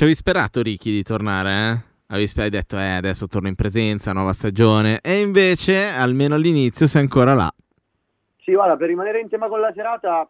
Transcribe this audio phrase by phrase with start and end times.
[0.00, 2.14] Ci avevi sperato, Ricky, di tornare, eh?
[2.14, 5.00] Avevi detto, eh, adesso torno in presenza, nuova stagione.
[5.02, 7.52] E invece, almeno all'inizio, sei ancora là.
[8.42, 10.26] Sì, guarda, per rimanere in tema con la serata,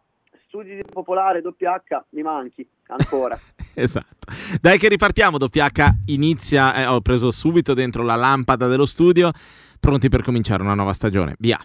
[0.47, 3.39] studi di popolare, doppia H, mi manchi ancora.
[3.73, 4.33] esatto.
[4.59, 9.31] Dai che ripartiamo, doppia H inizia, eh, ho preso subito dentro la lampada dello studio,
[9.79, 11.35] pronti per cominciare una nuova stagione.
[11.39, 11.57] Via.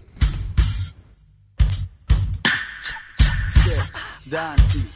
[4.23, 4.96] Danti.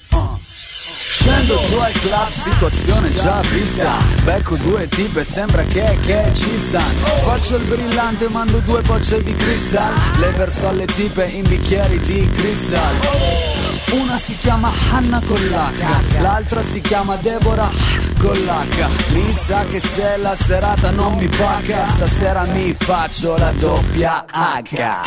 [1.50, 7.06] Scendo su al club, situazione già vista Becco due tipe, sembra che, che ci stanno.
[7.24, 9.92] Faccio il brillante, mando due bocce di cristal.
[10.20, 13.49] Le verso alle tipe in bicchieri di cristal
[13.92, 17.70] una si chiama Hanna con l'H, l'altra si chiama Deborah
[18.18, 19.12] con l'H.
[19.12, 24.60] Mi sa che se la serata non mi paga, stasera mi faccio la doppia H.
[24.60, 25.00] Doppia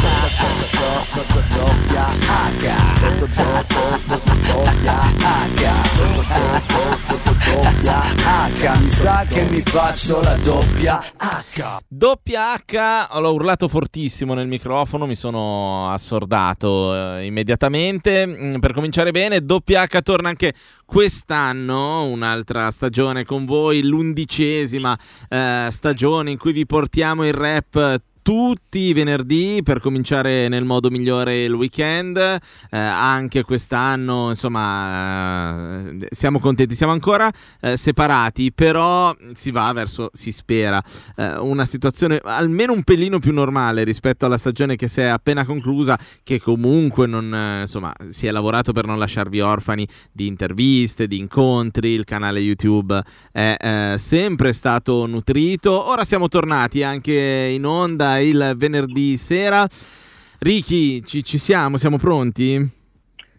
[2.33, 2.71] H.
[4.47, 7.12] Doppia H.
[7.53, 11.77] Doppia H, mi sa che mi faccio la doppia H.
[11.87, 18.25] Doppia H, l'ho urlato fortissimo nel microfono, mi sono assordato eh, immediatamente.
[18.25, 24.97] Mm, per cominciare bene, doppia H torna anche quest'anno, un'altra stagione con voi, l'undicesima
[25.29, 30.89] eh, stagione in cui vi portiamo il rap tutti i venerdì per cominciare nel modo
[30.89, 32.17] migliore il weekend.
[32.17, 32.39] Eh,
[32.71, 36.73] anche quest'anno, insomma, eh, siamo contenti.
[36.73, 37.29] Siamo ancora
[37.61, 40.81] eh, separati, però si va verso, si spera,
[41.17, 45.45] eh, una situazione almeno un pelino più normale rispetto alla stagione che si è appena
[45.45, 51.07] conclusa, che comunque non, eh, insomma, si è lavorato per non lasciarvi orfani di interviste,
[51.07, 51.89] di incontri.
[51.89, 53.01] Il canale YouTube
[53.31, 55.89] è eh, sempre stato nutrito.
[55.89, 59.67] Ora siamo tornati anche in onda il venerdì sera.
[60.39, 61.77] Ricky, ci, ci siamo?
[61.77, 62.81] Siamo pronti?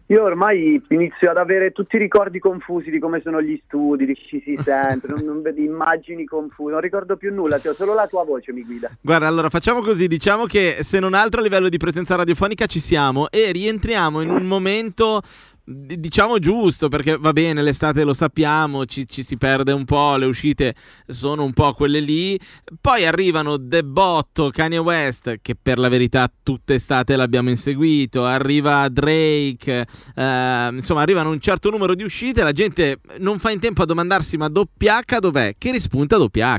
[0.09, 4.13] Io ormai inizio ad avere tutti i ricordi confusi di come sono gli studi, di
[4.13, 8.05] chi si sente, non, non vedi immagini confuse, non ricordo più nulla, cioè, solo la
[8.05, 8.91] tua voce mi guida.
[9.01, 12.79] Guarda, allora facciamo così, diciamo che se non altro a livello di presenza radiofonica ci
[12.79, 15.21] siamo e rientriamo in un momento
[15.67, 20.25] diciamo giusto perché va bene l'estate lo sappiamo ci, ci, si perde un po' le
[20.25, 20.75] uscite
[21.07, 22.39] sono un po' quelle lì.
[22.79, 29.87] Poi arrivano Debotto Kanye West che per la verità tutta estate l'abbiamo inseguito arriva Drake
[30.15, 33.85] eh, insomma arrivano un certo numero di uscite la gente non fa in tempo a
[33.85, 35.55] domandarsi ma doppia H dov'è?
[35.57, 36.53] Che rispunta doppia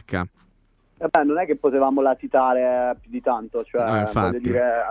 [0.98, 4.86] H Vabbè, non è che potevamo latitare più di tanto, cioè, no, dire,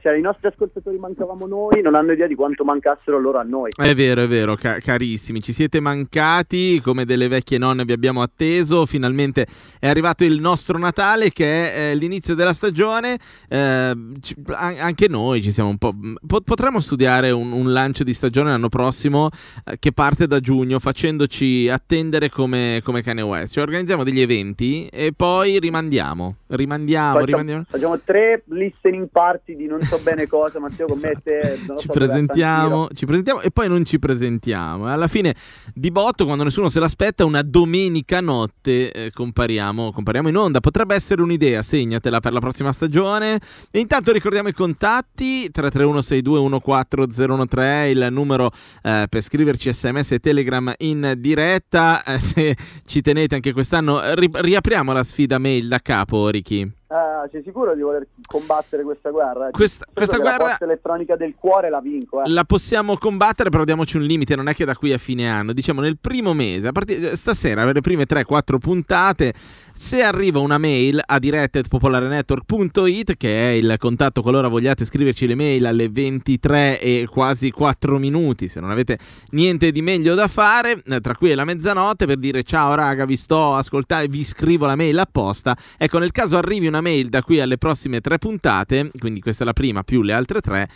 [0.00, 3.72] se ai nostri ascoltatori mancavamo noi, non hanno idea di quanto mancassero loro a noi.
[3.74, 8.22] È vero, è vero, ca- carissimi, ci siete mancati, come delle vecchie nonne vi abbiamo
[8.22, 9.48] atteso, finalmente
[9.80, 15.42] è arrivato il nostro Natale che è eh, l'inizio della stagione, eh, ci, anche noi
[15.42, 15.92] ci siamo un po'...
[16.24, 19.28] Po- potremmo studiare un, un, lancio di stagione l'anno prossimo
[19.64, 24.86] eh, che parte da giugno facendoci attendere come, come Kanye West, cioè organizziamo degli eventi
[24.86, 27.64] e poi poi rimandiamo, rimandiamo, facciamo, rimandiamo.
[27.68, 31.78] Facciamo tre listening party di non so bene cosa, Matteo con esatto.
[31.78, 34.86] ci, so presentiamo, ci presentiamo e poi non ci presentiamo.
[34.86, 35.34] Alla fine
[35.74, 40.60] di botto, quando nessuno se l'aspetta, una domenica notte eh, compariamo, compariamo in onda.
[40.60, 43.40] Potrebbe essere un'idea, segnatela per la prossima stagione.
[43.70, 48.50] E intanto ricordiamo i contatti, 331-6214-013, il numero
[48.82, 52.02] eh, per scriverci sms e telegram in diretta.
[52.04, 56.77] Eh, se ci tenete anche quest'anno, ri- riapriamo la sfida mail da capo, Ricky.
[56.90, 59.50] Ah, sei sicuro di voler combattere questa guerra?
[59.50, 62.22] Questa, questa guerra la elettronica del cuore la vinco.
[62.22, 62.30] Eh.
[62.30, 64.34] La possiamo combattere, però diamoci un limite.
[64.34, 67.70] Non è che da qui a fine anno, diciamo nel primo mese, a partire stasera,
[67.70, 69.34] le prime 3-4 puntate.
[69.80, 75.66] Se arriva una mail a diretta.popolarenetwork.it, che è il contatto qualora vogliate scriverci le mail
[75.66, 78.98] alle 23 e quasi 4 minuti, se non avete
[79.30, 83.04] niente di meglio da fare, eh, tra qui e la mezzanotte, per dire ciao raga,
[83.04, 85.56] vi sto ascoltando, vi scrivo la mail apposta.
[85.76, 89.46] Ecco, nel caso arrivi una mail da qui alle prossime tre puntate, quindi questa è
[89.46, 90.68] la prima più le altre tre,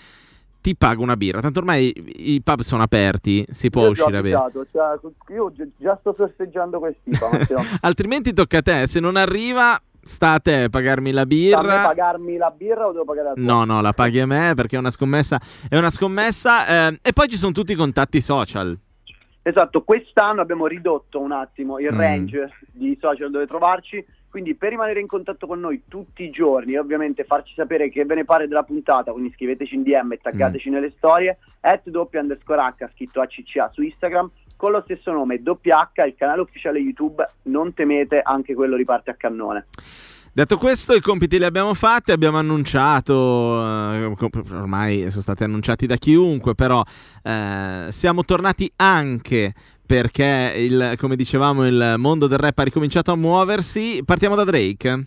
[0.60, 1.40] ti pago una birra.
[1.40, 4.50] Tanto ormai i pub sono aperti, si può io uscire a bere.
[4.70, 7.30] Cioè, io già sto sorseggiando quest'IPA.
[7.82, 11.62] Altrimenti tocca a te, se non arriva sta a te pagarmi la birra.
[11.62, 13.40] Sta pagarmi la birra o devo pagare a te?
[13.40, 15.40] No, no, la paghi a me perché è una scommessa.
[15.68, 18.78] È una scommessa eh, e poi ci sono tutti i contatti social.
[19.44, 21.98] Esatto, quest'anno abbiamo ridotto un attimo il mm.
[21.98, 26.72] range di social dove trovarci quindi per rimanere in contatto con noi tutti i giorni
[26.72, 30.20] e ovviamente farci sapere che ve ne pare della puntata, quindi scriveteci in DM e
[30.22, 30.72] taggateci mm.
[30.72, 35.90] nelle storie, at doppia underscore H scritto ACCA su Instagram con lo stesso nome doppia
[35.92, 39.66] H, il canale ufficiale YouTube, non temete, anche quello riparte a cannone.
[40.32, 44.16] Detto questo, i compiti li abbiamo fatti, abbiamo annunciato, eh,
[44.50, 46.82] ormai sono stati annunciati da chiunque, però
[47.22, 49.52] eh, siamo tornati anche
[49.92, 54.02] perché, il, come dicevamo, il mondo del rap ha ricominciato a muoversi.
[54.06, 55.06] Partiamo da Drake.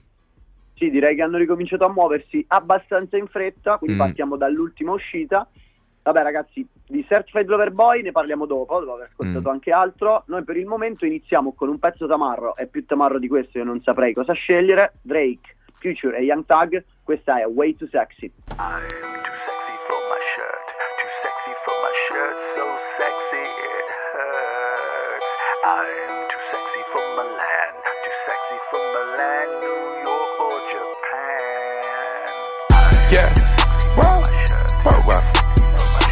[0.75, 3.99] Sì, direi che hanno ricominciato a muoversi abbastanza in fretta, quindi mm.
[3.99, 5.49] partiamo dall'ultima uscita.
[6.03, 9.51] Vabbè ragazzi, di Certified Lover Boy ne parliamo dopo, dopo aver ascoltato mm.
[9.51, 10.23] anche altro.
[10.27, 13.63] Noi per il momento iniziamo con un pezzo tamarro, è più tamarro di questo io
[13.63, 14.93] non saprei cosa scegliere.
[15.01, 18.31] Drake, Future e Young Tag, questa è Way Too Sexy.
[25.65, 25.73] Yeah.
[25.73, 25.73] Whoa.
[26.93, 27.17] Whoa, whoa.
[27.17, 30.69] I'm too sexy for Milan, New York coach
[33.09, 33.33] Yeah
[33.97, 35.25] Yeah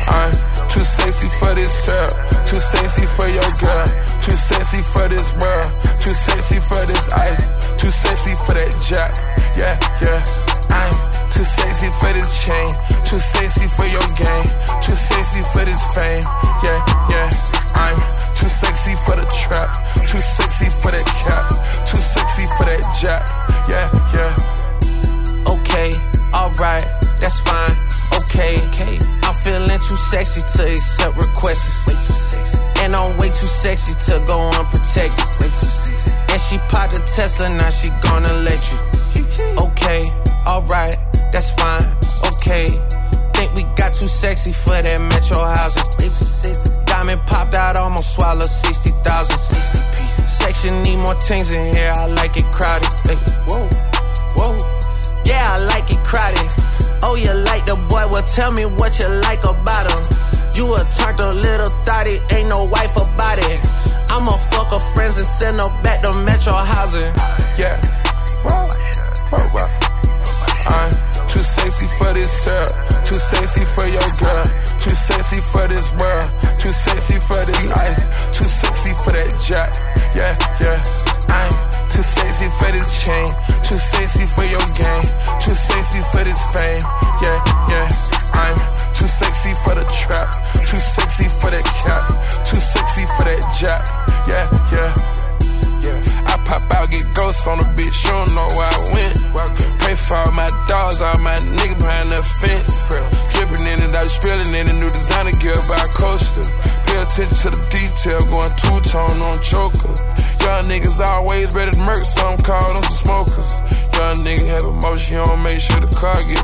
[0.09, 0.33] I'm
[0.69, 2.09] too sexy for this girl.
[2.49, 3.85] Too sexy for your girl.
[4.25, 5.69] Too sexy for this world.
[6.01, 7.45] Too sexy for this ice.
[7.77, 9.13] Too sexy for that jack.
[9.53, 10.25] Yeah, yeah.
[10.73, 12.69] I'm too sexy for this chain.
[13.05, 14.49] Too sexy for your game.
[14.81, 16.25] Too sexy for this fame.
[16.65, 16.81] Yeah,
[17.13, 17.29] yeah.
[17.75, 18.12] I'm
[18.43, 19.71] too sexy for the trap.
[20.05, 21.47] Too sexy for that cap.
[21.87, 23.23] Too sexy for that jack.
[23.71, 25.47] Yeah, yeah.
[25.47, 25.95] Okay
[26.33, 26.85] alright,
[27.19, 27.75] that's fine,
[28.19, 28.57] okay.
[28.67, 28.99] okay.
[29.23, 31.63] I'm feeling too sexy to accept requests.
[31.87, 32.59] Way too sexy.
[32.81, 35.23] And I'm way too sexy to go unprotected.
[35.39, 36.11] Way too sexy.
[36.29, 38.77] And she popped a Tesla, now she gonna let you.
[39.57, 40.03] Okay,
[40.47, 40.97] alright,
[41.31, 41.85] that's fine,
[42.33, 42.69] okay.
[43.33, 45.83] Think we got too sexy for that metro housing.
[45.99, 46.72] Way too sexy.
[47.03, 49.37] Diamond popped out, almost swallowed 60,000.
[49.37, 50.37] 60 pieces.
[50.37, 52.87] Section need more things in here, I like it crowded.
[53.03, 53.67] Hey, whoa,
[54.39, 54.55] whoa.
[55.25, 56.47] Yeah, I like it crowded.
[57.03, 58.07] Oh, you like the boy?
[58.07, 59.99] Well, tell me what you like about him.
[60.55, 63.59] You a turned a little thotty, ain't no wife about it.
[64.07, 67.11] I'ma fuck her friends and send her back to Metro housing.
[67.59, 67.83] Yeah.
[68.47, 68.71] Whoa,
[69.27, 69.83] whoa, whoa.
[70.71, 72.67] I'm too sexy for this girl,
[73.03, 74.45] too sexy for your girl,
[74.79, 76.29] too sexy for this world,
[76.63, 77.99] too sexy for this life,
[78.31, 79.75] too sexy for that jack.
[80.15, 80.31] Yeah,
[80.63, 80.79] yeah.
[81.27, 81.51] I'm
[81.91, 83.27] too sexy for this chain.
[83.67, 85.03] Too sexy for your game.
[85.43, 86.79] Too sexy for this fame.
[87.19, 87.87] Yeah, yeah.
[88.31, 88.55] I'm
[88.95, 90.31] too sexy for the trap.
[90.63, 92.07] Too sexy for that cap.
[92.47, 93.83] Too sexy for that jack.
[94.31, 94.91] Yeah, yeah.
[95.83, 95.99] Yeah.
[96.31, 97.91] I pop out, get ghosts on the bitch.
[98.07, 99.19] You don't know where I went.
[99.83, 103.12] Pray for all my dogs, all my niggas behind the fence.
[103.61, 106.43] In and out, spilling in a new designer gear by Coaster.
[106.87, 109.93] Pay attention to the detail, going two tone on choker.
[110.41, 113.51] Young niggas always ready to murk, some call them some smokers.
[113.93, 116.43] Young nigga have emotion, don't make sure the car get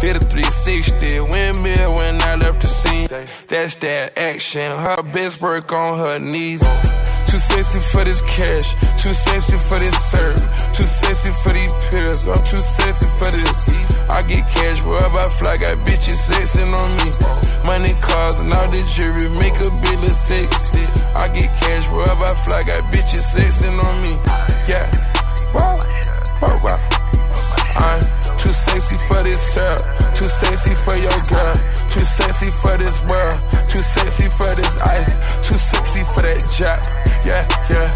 [0.00, 3.06] Hit a 360, windmill when I left the scene.
[3.48, 4.62] That's that action.
[4.62, 6.62] Her best work on her knees.
[7.28, 8.72] Too sexy for this cash,
[9.02, 10.40] too sexy for this serve,
[10.72, 12.26] too sexy for these pills.
[12.26, 13.89] I'm too sexy for this.
[14.10, 17.08] I get cash wherever I fly, got bitches sexing on me.
[17.64, 20.82] Money, cars, and all the jewelry make a bill of sexy.
[21.14, 24.18] I get cash wherever I fly, got bitches sexing on me.
[24.66, 24.90] Yeah,
[25.54, 25.78] wow,
[26.42, 26.80] wow, wow.
[27.76, 28.02] I'm
[28.38, 29.78] too sexy for this girl,
[30.14, 31.54] too sexy for your girl,
[31.90, 33.38] too sexy for this world,
[33.70, 36.82] too sexy for this ice, too sexy for that jack.
[37.24, 37.92] Yeah, yeah.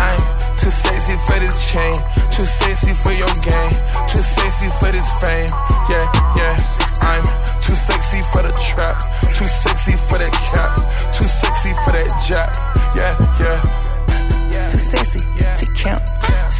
[0.00, 1.96] I'm too sexy for this chain,
[2.30, 3.74] too sexy for your game,
[4.08, 5.48] too sexy for this fame.
[5.90, 6.06] Yeah,
[6.36, 6.56] yeah.
[7.00, 7.24] I'm
[7.62, 8.98] too sexy for the trap,
[9.34, 10.72] too sexy for that cap,
[11.14, 12.50] too sexy for that jack.
[12.96, 14.68] Yeah, yeah.
[14.68, 16.02] Too sexy to count.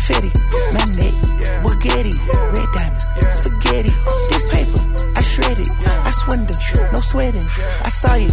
[0.07, 0.33] Fitty,
[0.73, 1.15] my neck,
[1.63, 2.15] Bugatti,
[2.55, 3.93] red diamonds, spaghetti.
[4.31, 4.81] This paper,
[5.17, 5.69] I shred it.
[5.69, 6.57] I swindle,
[6.93, 7.47] no sweating.
[7.85, 8.31] I saw you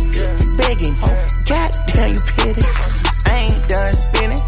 [0.57, 0.95] begging.
[1.45, 3.14] God damn, you pity.
[3.25, 4.39] I ain't done spinning.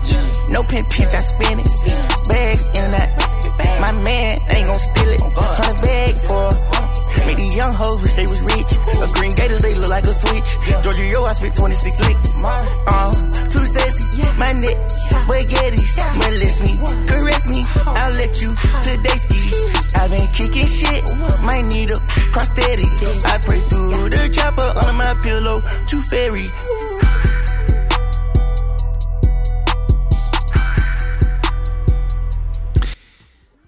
[0.50, 1.70] No pin pinch, I spin it.
[2.28, 3.82] Bags in and out.
[3.82, 5.22] My man ain't gon' steal it.
[5.22, 6.98] Hundred bags for.
[7.36, 8.72] These young hoes wish they was rich.
[9.04, 10.58] A green gators, they look like a switch.
[10.82, 12.38] Georgia, yo, I spit 26 licks.
[12.42, 13.14] Uh,
[13.50, 14.08] too sexy,
[14.38, 14.78] my neck,
[15.28, 15.98] baguettes.
[16.18, 18.56] Molest me, caress me, I'll let you
[18.86, 19.38] today ski.
[19.96, 21.04] I've been kicking shit,
[21.44, 22.00] might need a
[22.32, 22.90] prosthetic.
[23.26, 26.50] I pray to the chopper under my pillow, too fairy.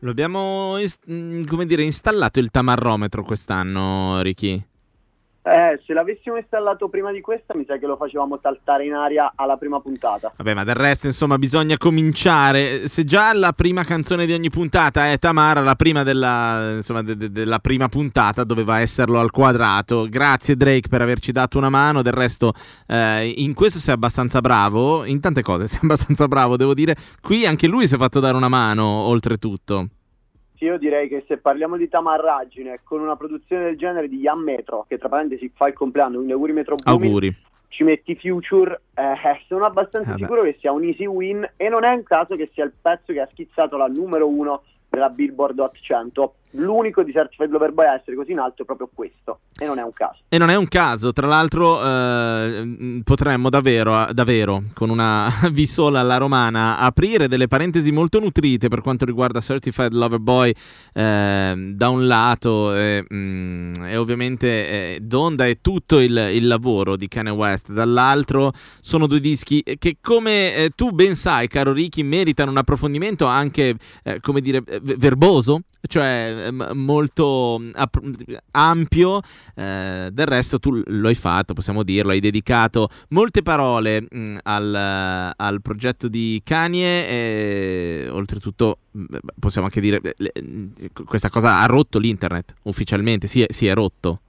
[0.10, 0.76] Lo abbiamo
[1.12, 4.60] mm, come dire, installato il tamarrometro quest'anno, Ricky?
[5.42, 9.34] Eh, se l'avessimo installato prima di questa, mi sa che lo facevamo saltare in aria
[9.36, 10.34] alla prima puntata.
[10.36, 12.88] Vabbè, ma del resto, insomma, bisogna cominciare.
[12.88, 17.16] Se già la prima canzone di ogni puntata è Tamara, la prima della, insomma, de-
[17.16, 20.08] de- della prima puntata doveva esserlo al quadrato.
[20.10, 22.02] Grazie, Drake, per averci dato una mano.
[22.02, 22.54] Del resto,
[22.88, 25.06] eh, in questo sei abbastanza bravo.
[25.06, 26.96] In tante cose sei abbastanza bravo, devo dire.
[27.22, 29.88] Qui anche lui si è fatto dare una mano, oltretutto.
[30.60, 34.40] Sì, io direi che se parliamo di tamarraggine con una produzione del genere di Ian
[34.42, 37.36] Metro, che tra parentesi fa il compleanno, quindi auguri Metro Boomin, Auguri.
[37.70, 39.14] ci metti Future, eh,
[39.48, 40.20] sono abbastanza Ah, beh.
[40.24, 43.14] sicuro che sia un easy win e non è un caso che sia il pezzo
[43.14, 46.34] che ha schizzato la numero uno della Billboard Hot 100.
[46.54, 49.78] L'unico di Certified Lover Boy a essere così in alto è proprio questo e non
[49.78, 50.20] è un caso.
[50.28, 56.00] E non è un caso, tra l'altro eh, potremmo davvero, davvero, con una V sola
[56.00, 60.54] alla romana, aprire delle parentesi molto nutrite per quanto riguarda Certified Lover Boy
[60.94, 64.48] eh, da un lato e, mh, e ovviamente
[64.96, 68.52] eh, Donda e tutto il, il lavoro di Kanye West, dall'altro
[68.82, 73.76] sono due dischi che come eh, tu ben sai caro Ricky meritano un approfondimento anche
[74.04, 77.98] eh, come dire eh, verboso, cioè molto app-
[78.52, 79.22] ampio
[79.56, 85.34] eh, del resto tu lo hai fatto, possiamo dirlo, hai dedicato molte parole mh, al,
[85.36, 89.04] al progetto di Kanye e oltretutto mh,
[89.40, 90.34] possiamo anche dire le-
[91.06, 94.22] questa cosa ha rotto l'internet ufficialmente, si è, si è rotto.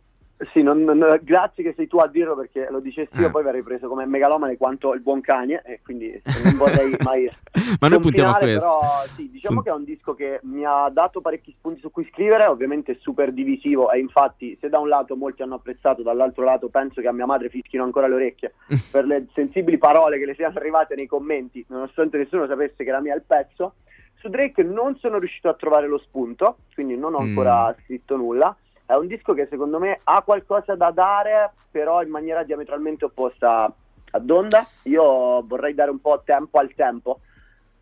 [0.53, 3.31] Sì, non- non- grazie che sei tu a dirlo perché lo dicessi io, Eh.
[3.31, 7.31] poi verrei preso come megalomane quanto il buon Kanye e quindi non vorrei mai
[7.79, 8.59] Ma noi puntiamo a questo.
[8.67, 12.09] Però sì, diciamo che è un disco che mi ha dato parecchi spunti su cui
[12.11, 16.43] scrivere, ovviamente è super divisivo e infatti se da un lato molti hanno apprezzato, dall'altro
[16.43, 18.55] lato penso che a mia madre fischino ancora le orecchie
[18.91, 23.01] per le sensibili parole che le siano arrivate nei commenti, nonostante nessuno sapesse che era
[23.01, 23.75] mia il pezzo.
[24.15, 27.29] Su Drake non sono riuscito a trovare lo spunto, quindi non ho Mm.
[27.29, 28.57] ancora scritto nulla.
[28.91, 33.73] È un disco che secondo me ha qualcosa da dare, però in maniera diametralmente opposta
[34.11, 34.67] a Donda.
[34.83, 37.21] Io vorrei dare un po' tempo al tempo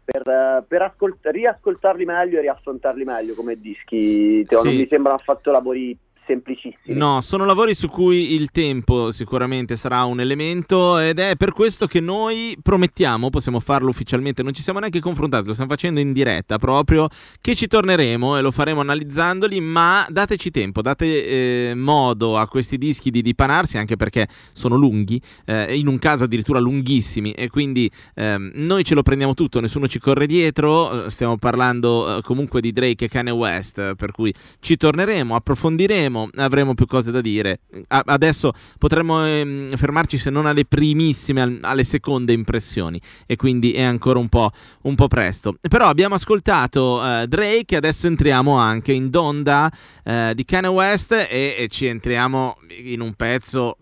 [0.05, 4.45] per, eh, per ascolt- riascoltarli meglio e riaffrontarli meglio come dischi.
[4.45, 4.79] Teo, Non Sì.
[4.81, 5.97] mi sembrano affatto lavori
[6.29, 6.97] semplicissimi.
[6.97, 11.87] No, sono lavori su cui il tempo sicuramente sarà un elemento ed è per questo
[11.87, 16.13] che noi promettiamo, possiamo farlo ufficialmente, non ci siamo neanche confrontati, lo stiamo facendo in
[16.13, 17.09] diretta proprio,
[17.41, 22.77] che ci torneremo e lo faremo analizzandoli, ma dateci tempo, date eh, modo a questi
[22.77, 27.91] dischi di dipanarsi anche perché sono lunghi, eh, in un caso addirittura lunghissimi e quindi
[28.15, 32.61] ehm, noi ce lo prendiamo tutto, nessuno ci corre dietro, eh, stiamo parlando eh, comunque
[32.61, 37.21] di Drake e Kanye West, eh, per cui ci torneremo, approfondiremo, avremo più cose da
[37.21, 37.61] dire.
[37.89, 43.73] A- adesso potremmo ehm, fermarci se non alle primissime, al- alle seconde impressioni e quindi
[43.73, 44.51] è ancora un po',
[44.83, 45.57] un po' presto.
[45.61, 49.71] Però abbiamo ascoltato eh, Drake, adesso entriamo anche in Donda
[50.05, 53.77] eh, di Kanye West e, e ci entriamo in un pezzo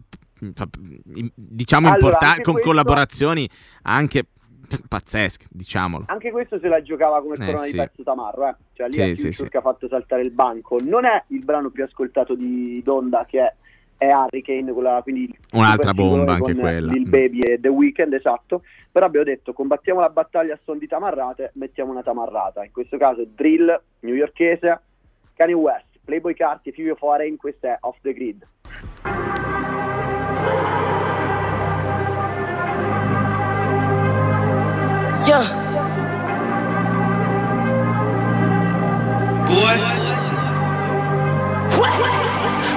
[1.34, 3.48] diciamo Allora, importante con questo- collaborazioni
[3.82, 4.26] anche
[4.88, 6.04] pazzesche, diciamolo.
[6.08, 7.70] Anche questo se la giocava come Eh, corona sì.
[7.72, 8.54] di pezzo Tamarro, eh.
[8.74, 9.48] cioè lì Sì, è sì, sì.
[9.48, 10.78] che ha fatto saltare il banco.
[10.82, 13.54] Non è il brano più ascoltato di Donda che è,
[13.98, 16.92] è Hurricane, quella, quindi il Un'altra bomba anche quella.
[16.92, 17.10] Lil Mm.
[17.10, 18.62] Baby e The Weeknd, esatto.
[18.92, 22.64] Però abbiamo detto combattiamo la battaglia a son di tamarrate, mettiamo una tamarrata.
[22.64, 24.80] In questo caso drill newyorkese,
[25.34, 28.46] Kanye West, Playboy Carti, Fivio Foreign, questa è Off the Grid.
[35.26, 35.42] Yeah.
[39.48, 39.76] Boy.
[41.76, 41.94] What?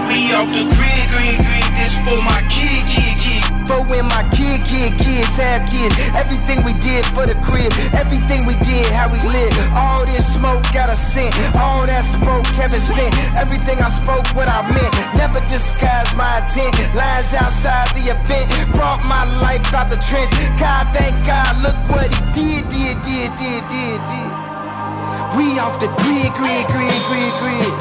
[0.10, 1.70] We off the grid, grid, grid.
[1.78, 3.44] This for my kid, kid, kid.
[3.68, 5.96] For when my kid, kid, kids have kids.
[6.16, 9.54] Everything we did for the crib, everything we did, how we live.
[9.76, 13.14] All this smoke got a scent, all that smoke Kevin sent.
[13.38, 14.94] Everything I spoke, what I meant.
[15.16, 16.76] Never disguised my intent.
[16.96, 20.32] Lines outside the event, brought my life out the trench.
[20.60, 24.30] God, thank God, look what he did, did, did, did, did, did.
[25.38, 27.72] We off the grid, grid, grid, grid, grid.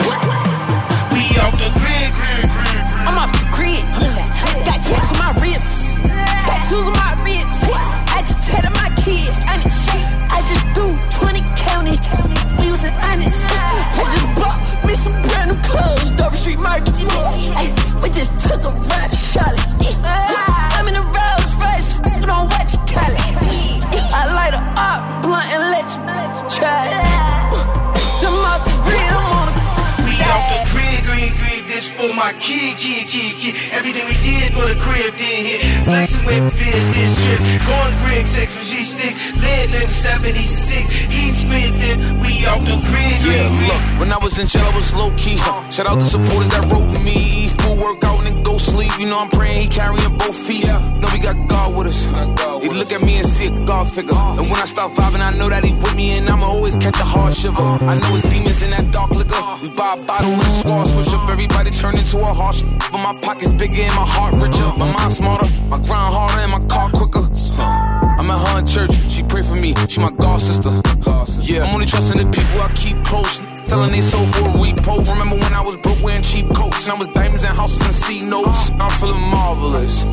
[1.13, 3.09] We off the grid, grid, grid, grid.
[3.09, 3.83] I'm off the grid.
[3.97, 4.29] I'm in that.
[4.69, 5.97] Got tats on my ribs,
[6.73, 7.59] on my ribs.
[8.13, 9.39] I just tatted my kids.
[9.63, 10.87] Just, I just do
[11.25, 11.97] 20 county.
[12.61, 13.47] We was in honest.
[13.49, 16.11] I just bought me some brand new clothes.
[16.13, 16.95] Dover Street Market.
[17.57, 17.73] Ay,
[18.03, 19.65] we just took a ride to Charlotte.
[20.77, 21.91] I'm in a Rolls Royce.
[22.21, 23.17] We don't watch Cali.
[24.13, 27.05] I light her up, blunt and let you try.
[27.05, 27.08] it.
[31.99, 33.55] For my kid, kid, kid, kid.
[33.73, 35.85] Everything we did for the crib did hit.
[35.85, 37.41] Flexing with fist this trip.
[37.67, 39.17] Going grid, sex with G sticks.
[39.43, 40.89] Lead limb 76.
[40.89, 42.21] Heat spit then.
[42.21, 43.69] We off the grid, Yeah, grid.
[43.69, 45.37] look, when I was in jail, I was low key.
[45.39, 45.69] Huh?
[45.71, 47.17] Shout out to supporters that wrote to me.
[47.45, 48.93] Eat food, work out, and then go sleep.
[48.99, 50.65] You know I'm praying he carrying both feet.
[50.65, 52.05] Yeah, know we got God with us.
[52.63, 54.15] He look at me and see a God figure.
[54.15, 56.95] And when I start vibing, I know that he with me, and I'ma always catch
[56.97, 57.61] a hard shiver.
[57.63, 59.43] I know it's demons in that dark liquor.
[59.63, 61.29] We buy a bottle with a squad switch up.
[61.29, 62.63] Everybody turn into a harsh.
[62.91, 64.73] But my pockets bigger and my heart richer.
[64.77, 67.25] My mind smarter, my grind harder, and my car quicker.
[68.19, 68.93] I'm at her in church.
[69.11, 69.75] She pray for me.
[69.89, 70.71] She my God sister.
[71.43, 73.41] Yeah, I'm only trusting the people I keep close.
[73.69, 75.09] Telling they soul for a repost.
[75.11, 77.95] Remember when I was broke wearing cheap coats and I was diamonds and houses and
[77.95, 78.71] C notes.
[78.71, 80.05] I'm feeling marvelous.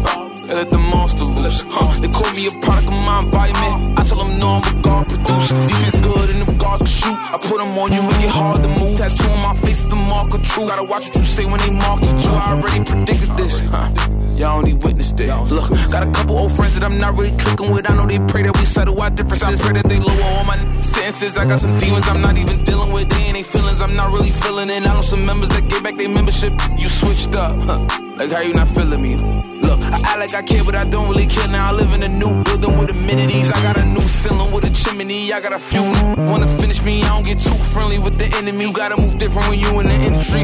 [0.47, 1.63] And let the monster loose.
[1.67, 1.99] Huh.
[1.99, 3.97] They call me a product of my environment.
[3.99, 5.49] I tell them no, I'm a God produce.
[5.49, 7.17] Defense good and the guards can shoot.
[7.17, 8.97] I put them on you and get hard to move.
[8.97, 10.69] Tattoo on my face is the mark of truth.
[10.69, 12.31] Gotta watch what you say when they market you.
[12.31, 13.61] I already predicted this.
[13.61, 13.89] Huh.
[14.35, 15.29] Y'all only witnessed it.
[15.49, 17.89] Look, got a couple old friends that I'm not really clicking with.
[17.89, 19.61] I know they pray that we settle our differences.
[19.61, 21.37] I pray that they lower all my sentences.
[21.37, 23.09] I got some demons I'm not even dealing with.
[23.09, 24.85] They ain't feelings I'm not really feeling it.
[24.85, 26.51] I know some members that get back their membership.
[26.77, 27.55] You switched up.
[27.65, 28.05] Huh.
[28.17, 29.15] Like how you not feeling me?
[29.17, 31.47] Look, I act like I care, but I don't really care.
[31.49, 33.51] Now I live in a new building with amenities.
[33.51, 35.33] I got a new ceiling with a chimney.
[35.33, 37.03] I got a few wanna finish me.
[37.03, 38.65] I don't get too friendly with the enemy.
[38.65, 40.43] You gotta move different when you in the industry.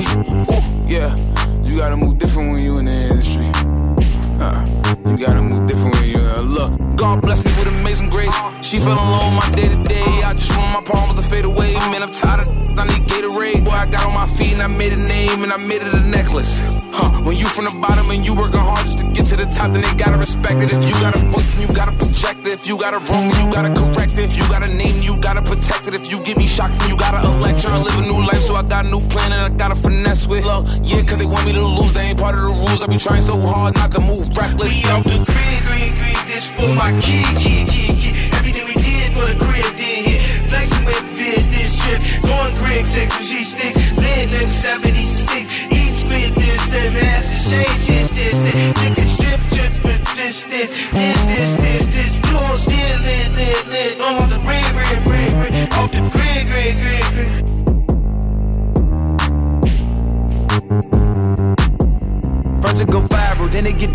[0.51, 1.15] Ooh, yeah,
[1.63, 3.47] you gotta move different when you in the industry.
[4.43, 4.65] Uh,
[5.09, 6.97] you gotta move different when you uh, look.
[6.97, 8.35] God bless me with amazing grace.
[8.71, 10.23] She fell alone my day to day.
[10.23, 11.73] I just want my problems to fade away.
[11.91, 13.65] Man, I'm tired of I need Gatorade.
[13.65, 15.93] Boy, I got on my feet and I made a name and I made it
[15.93, 16.63] a necklace.
[16.95, 19.43] Huh, when you from the bottom and you working hard just to get to the
[19.43, 20.71] top, then they gotta respect it.
[20.71, 22.53] If you got a voice, then you gotta project it.
[22.53, 24.31] If you got it wrong, then you gotta correct it.
[24.31, 25.93] If you got a name, you gotta protect it.
[25.93, 28.55] If you give me shock, then you gotta elect I live a new life, so
[28.55, 30.45] I got a new plan and I gotta finesse with.
[30.45, 32.81] Look, yeah, cause they want me to lose, they ain't part of the rules.
[32.81, 34.71] I be trying so hard not to move reckless.
[34.71, 36.15] We off the grid, grid, grid.
[36.31, 38.20] This for my kid, kid, kid, kid.
[39.21, 40.49] For the crib, did hit.
[40.49, 42.01] Flexing with Viz this trip.
[42.23, 43.75] Going Greg 6 G sticks.
[43.95, 45.65] Lit nigga 76.
[45.69, 48.90] Each with this, then ass the shade, this, this.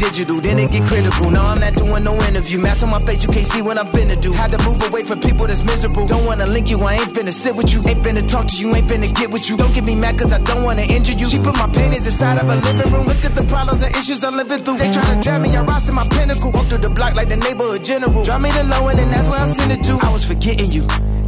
[0.06, 1.30] Digital, then it get critical.
[1.30, 2.58] No, I'm not doing no interview.
[2.58, 4.32] Mask on my face, you can't see what I'm finna do.
[4.32, 6.06] Had to move away from people that's miserable.
[6.06, 7.80] Don't wanna link you, I ain't finna sit with you.
[7.88, 9.56] Ain't finna talk to you, ain't finna get with you.
[9.56, 11.26] Don't get me mad cause I don't wanna injure you.
[11.26, 13.06] She put my paintings inside of a living room.
[13.06, 14.78] Look at the problems and issues I'm living through.
[14.78, 16.50] They try to drag me, I rise to my pinnacle.
[16.50, 18.22] Walk through the block like the neighborhood general.
[18.24, 19.98] Drop me the low end and that's where I send it to.
[20.00, 20.86] I was forgetting you.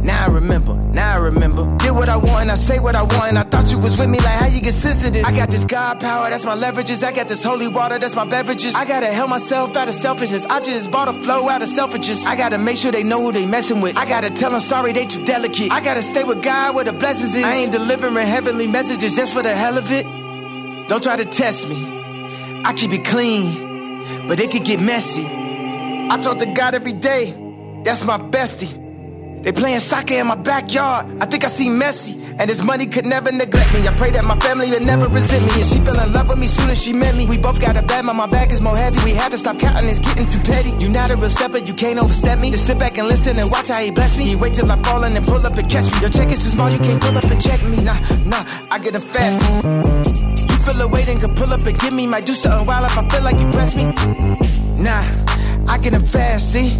[0.09, 1.63] Now I remember, now I remember.
[1.77, 3.29] Did what I want and I say what I want.
[3.29, 5.23] And I thought you was with me, like how you get sensitive.
[5.23, 7.03] I got this God power, that's my leverages.
[7.03, 8.73] I got this holy water, that's my beverages.
[8.73, 10.45] I gotta help myself out of selfishness.
[10.47, 12.25] I just bought a flow out of selfishness.
[12.25, 13.97] I gotta make sure they know who they messing with.
[13.97, 15.71] I gotta tell them sorry, they too delicate.
[15.71, 17.43] I gotta stay with God where the blessings is.
[17.43, 20.07] I ain't delivering heavenly messages just for the hell of it.
[20.89, 21.77] Don't try to test me.
[22.65, 25.27] I keep it clean, but it could get messy.
[25.27, 27.31] I talk to God every day,
[27.83, 28.88] that's my bestie.
[29.41, 31.05] They playing soccer in my backyard.
[31.21, 33.87] I think I see Messi, and his money could never neglect me.
[33.87, 36.37] I pray that my family would never resent me, and she fell in love with
[36.37, 37.25] me soon as she met me.
[37.25, 38.99] We both got a bad, but my bag is more heavy.
[39.05, 40.71] We had to stop counting, it's getting too petty.
[40.71, 42.51] You not a real stepper, you can't overstep me.
[42.51, 44.25] Just sit back and listen and watch how he bless me.
[44.25, 45.99] He wait till I fall and pull up and catch me.
[46.01, 47.81] Your check is too small, you can't pull up and check me.
[47.81, 49.41] Nah, nah, I get a fast.
[50.49, 52.07] You feel a weight and can pull up and give me.
[52.07, 53.85] Might do something wild if I feel like you press me.
[54.83, 55.03] Nah,
[55.71, 56.77] I get him fast, see?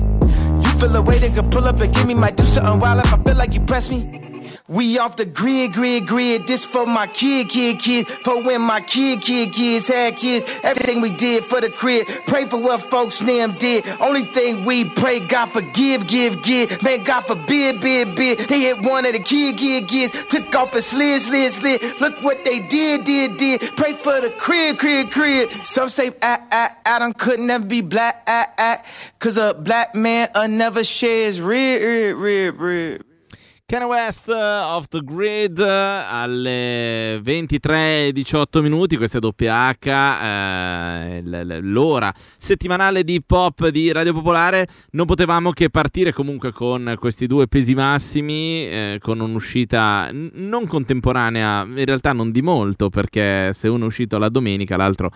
[0.79, 2.13] Feel a weight and can pull up and give me.
[2.13, 4.38] my do something wild if I feel like you press me.
[4.69, 6.45] We off the grid, grid, grid.
[6.45, 8.07] This for my kid, kid, kid.
[8.07, 10.45] For when my kid, kid, kids had kids.
[10.61, 12.05] Everything we did for the crib.
[12.27, 13.87] Pray for what folks them did.
[13.99, 16.83] Only thing we pray, God forgive, give, give.
[16.83, 18.37] Man, God forbid, bid, bid.
[18.47, 20.25] They hit one of the kid, kid, kids.
[20.25, 21.81] Took off a slid, slid, slid.
[21.99, 23.61] Look what they did, did, did.
[23.75, 25.49] Pray for the crib, crib, crib.
[25.63, 28.83] Some say, ah, ah, Adam could never be black, ah, ah.
[29.17, 33.08] Cause a black man uh, never shares rib, rib, rib, rib.
[33.69, 41.45] Kanye West uh, off the grid uh, alle 23.18 minuti, questa è WH, eh, l-
[41.45, 44.67] l- l'ora settimanale di pop di Radio Popolare.
[44.93, 50.65] Non potevamo che partire comunque con questi due pesi massimi, eh, con un'uscita n- non
[50.65, 55.11] contemporanea, in realtà non di molto, perché se uno è uscito la domenica, l'altro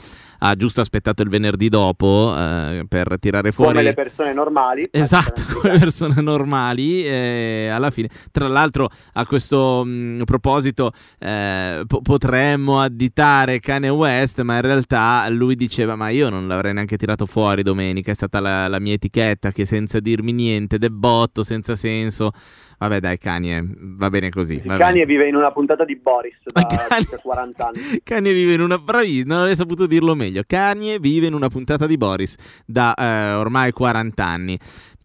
[0.46, 3.72] ha giusto aspettato il venerdì dopo eh, per tirare fuori...
[3.72, 4.88] Come le persone normali.
[4.92, 8.10] Esatto, come persone normali, e alla fine.
[8.32, 15.28] Tra l'altro, a questo mh, proposito, eh, po- potremmo additare Kanye West, ma in realtà
[15.30, 18.12] lui diceva: Ma io non l'avrei neanche tirato fuori domenica.
[18.12, 22.32] È stata la, la mia etichetta che senza dirmi niente, debotto, senza senso.
[22.80, 23.64] Vabbè, dai, Kanye,
[23.98, 24.62] va bene così.
[24.66, 25.06] va Kanye bene.
[25.06, 27.80] vive in una puntata di Boris da Kanye- circa 40 anni.
[28.04, 28.78] Kanye vive in una.
[28.78, 30.42] Bravi, non avrei saputo dirlo meglio.
[30.46, 34.60] Kanye vive in una puntata di Boris da eh, ormai 40 anni.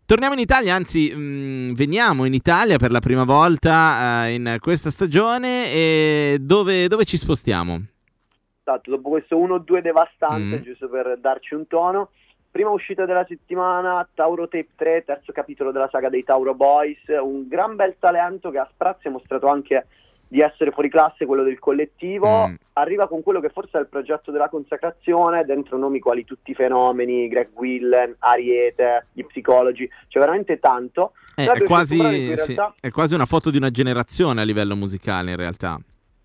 [0.09, 4.91] Torniamo in Italia, anzi, mh, veniamo in Italia per la prima volta eh, in questa
[4.91, 5.71] stagione.
[5.71, 7.79] E dove, dove ci spostiamo?
[8.65, 10.63] Esatto, dopo questo 1-2 devastante, Mm.
[10.63, 12.09] giusto per darci un tono.
[12.51, 17.47] Prima uscita della settimana, Tauro Tape 3, terzo capitolo della saga dei Tauro Boys, un
[17.47, 19.89] gran bel talento che a sprazzi ha mostrato anche
[20.31, 22.55] di essere fuori classe, quello del collettivo, Mm.
[22.75, 26.55] arriva con quello che forse è il progetto della consacrazione, dentro nomi quali tutti i
[26.55, 31.13] fenomeni, Greg Willen, Ariete, gli psicologi, c'è veramente tanto.
[31.35, 34.77] Eh, è, quasi, in sì, realtà- è quasi una foto di una generazione a livello
[34.77, 35.79] musicale in realtà.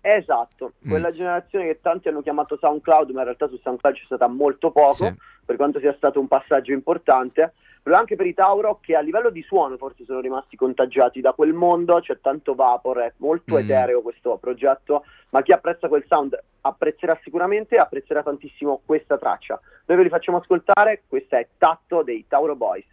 [0.06, 0.90] Esatto, Mm.
[0.90, 4.70] quella generazione che tanti hanno chiamato SoundCloud, ma in realtà su SoundCloud c'è stata molto
[4.70, 5.14] poco, Sì.
[5.46, 7.54] per quanto sia stato un passaggio importante,
[7.92, 11.52] anche per i Tauro che a livello di suono forse sono rimasti contagiati da quel
[11.52, 13.58] mondo, c'è tanto vapor, è molto Mm.
[13.58, 19.60] etereo questo progetto, ma chi apprezza quel sound apprezzerà sicuramente e apprezzerà tantissimo questa traccia.
[19.86, 22.86] Noi ve li facciamo ascoltare, questa è Tatto dei Tauro Boys.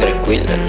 [0.00, 0.67] Tranquilla,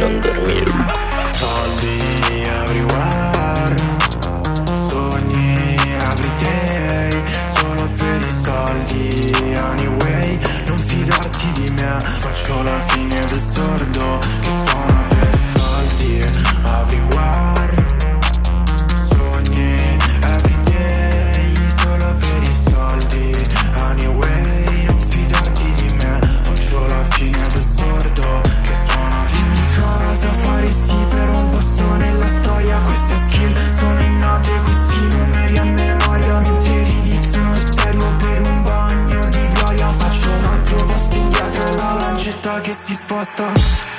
[42.49, 43.98] la lancetta che si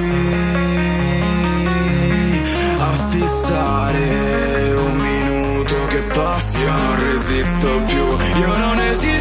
[0.00, 1.78] qui
[2.78, 6.58] A fissare un minuto che passa.
[6.58, 8.04] Io non resisto più
[8.40, 9.19] Io non esisto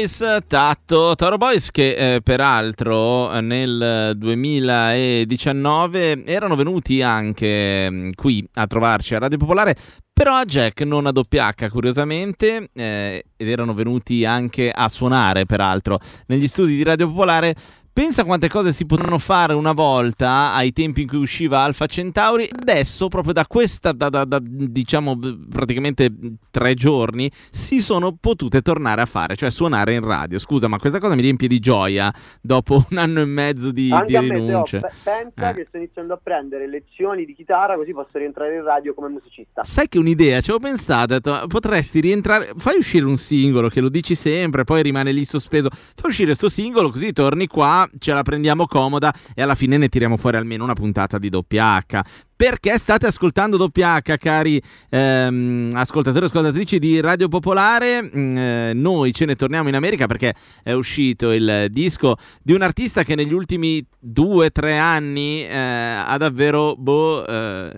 [0.00, 8.66] Boys, Tatto, Tauro Boys che eh, peraltro nel 2019 erano venuti anche mh, qui a
[8.66, 9.76] trovarci a Radio Popolare,
[10.10, 15.44] però a Jack non a doppia H curiosamente, eh, ed erano venuti anche a suonare
[15.44, 17.54] peraltro negli studi di Radio Popolare.
[17.92, 22.48] Pensa quante cose si potevano fare una volta ai tempi in cui usciva Alfa Centauri.
[22.50, 25.18] Adesso, proprio da questa, da, da- da, diciamo
[25.50, 26.08] praticamente
[26.50, 30.38] tre giorni, si sono potute tornare a fare, cioè suonare in radio.
[30.38, 34.06] Scusa, ma questa cosa mi riempie di gioia dopo un anno e mezzo di, Anche
[34.06, 34.78] di a me, Teo, rinunce.
[34.80, 35.54] pe- pensa Eh.
[35.54, 39.62] che sto iniziando a prendere lezioni di chitarra così posso rientrare in radio come musicista.
[39.64, 43.88] Sai che un'idea, ci avevo pensato, detto, potresti rientrare, fai uscire un singolo che lo
[43.88, 48.22] dici sempre, poi rimane lì sospeso, fai uscire sto singolo così torni qua, ce la
[48.22, 52.00] prendiamo comoda e alla fine ne tiriamo fuori almeno una puntata di doppia H.
[52.40, 58.02] Perché state ascoltando doppia H, cari ehm, ascoltatori e ascoltatrici di Radio Popolare?
[58.02, 62.62] Mm, eh, noi ce ne torniamo in America perché è uscito il disco di un
[62.62, 67.72] artista che negli ultimi due, tre anni eh, ha davvero boh, eh,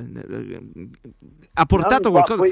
[1.54, 2.44] ha portato qualcosa.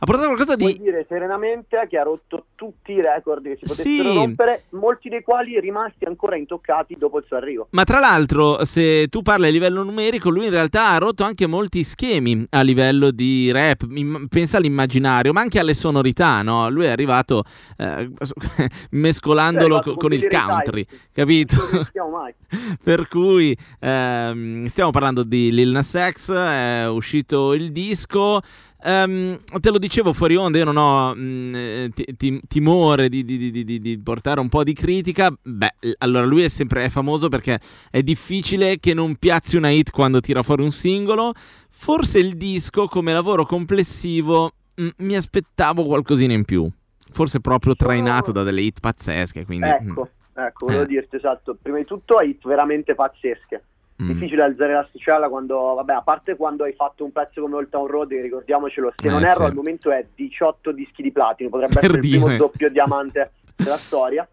[0.00, 0.82] Ha portato qualcosa Puoi di...
[0.82, 4.14] dire serenamente che ha rotto tutti i record che si potessero Sì.
[4.16, 7.68] rompere, molti dei quali rimasti ancora intoccati dopo il suo arrivo.
[7.70, 11.46] Ma tra l'altro, se tu parli a livello numerico, lui in realtà ha rotto anche
[11.46, 13.86] molti schemi a livello di rap.
[14.28, 16.68] Pensa all'immaginario, ma anche alle sonorità, no?
[16.70, 17.42] Lui è arrivato
[17.76, 18.10] eh,
[18.92, 21.08] mescolandolo È arrivato co- con con il country, Cyrus.
[21.12, 21.56] capito?
[21.56, 22.34] Non rischiamo mai.
[22.82, 28.40] per cui ehm, stiamo parlando di Lil Nas X, è uscito il disco.
[28.84, 33.24] Ehm, te lo dicevo fuori onda, io non ho mh, eh, ti- ti- timore di,
[33.24, 35.32] di- di- di- portare un po' di critica.
[35.42, 37.58] Beh, allora lui è sempre è famoso perché
[37.90, 41.32] è difficile che non piazzi una hit quando tira fuori un singolo.
[41.70, 46.68] Forse il disco, come lavoro complessivo, mh, mi aspettavo qualcosina in più.
[47.10, 49.44] Forse proprio trainato da delle hit pazzesche.
[49.44, 50.86] Quindi, Ecco, ecco, volevo Eh.
[50.86, 51.56] dirti esatto.
[51.60, 53.64] Prima di tutto hit veramente pazzesche.
[54.02, 57.68] Mm, Difficile alzare l'asticella quando, vabbè, a parte quando hai fatto un pezzo come Old
[57.68, 59.42] Town Road, che ricordiamocelo, se Eh, non erro sì.
[59.44, 62.38] al momento è 18 dischi di platino, potrebbe Per essere il primo dire.
[62.38, 64.26] doppio diamante della storia.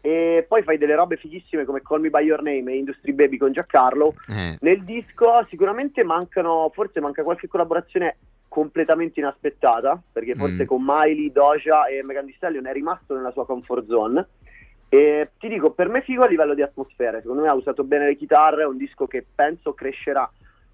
[0.00, 3.36] E poi fai delle robe fighissime come Call Me By Your Name e Industry Baby
[3.36, 4.14] con Giancarlo.
[4.28, 4.56] eh.
[4.60, 10.66] Nel disco sicuramente mancano, forse manca qualche collaborazione completamente inaspettata, perché forse Mm.
[10.66, 14.26] con Miley, Doja e Megan Thee Stallion è rimasto nella sua comfort zone.
[14.90, 18.06] E ti dico, per me figo a livello di atmosfere, secondo me ha usato bene
[18.06, 20.30] le chitarre, è un disco che penso crescerà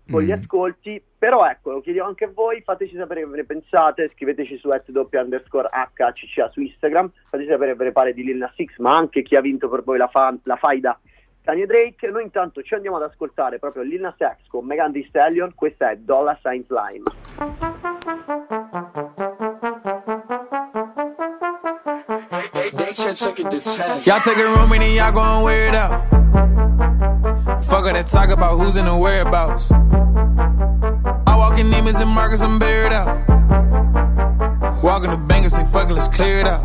[0.09, 0.43] con gli Mm.
[0.43, 4.59] ascolti, però ecco, lo chiedo anche a voi, fateci sapere che ve ne pensate, scriveteci
[4.59, 8.55] su w underscore HCCA su Instagram, fateci sapere che ve ne pare di Lil Nas
[8.55, 11.01] X, ma anche chi ha vinto per voi la, fa- la faida
[11.43, 12.07] Kanye Drake.
[12.11, 15.91] Noi intanto ci andiamo ad ascoltare proprio Lil Nas X con Megan Thee Stallion, questa
[15.91, 17.64] è Dollar Sign Line.
[23.17, 26.03] Y'all take a room and then y'all gon' wear it out.
[27.63, 29.71] Fuck all that talk about who's in the whereabouts.
[29.71, 34.83] I walk in Neiman's and Marcus, I'm buried out.
[34.83, 36.65] Walking the bank and say, fuck it, let's clear it out.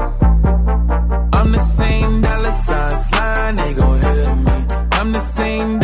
[1.33, 4.65] I'm the same dollar sign slime, they gon' hear me.
[4.93, 5.77] I'm the same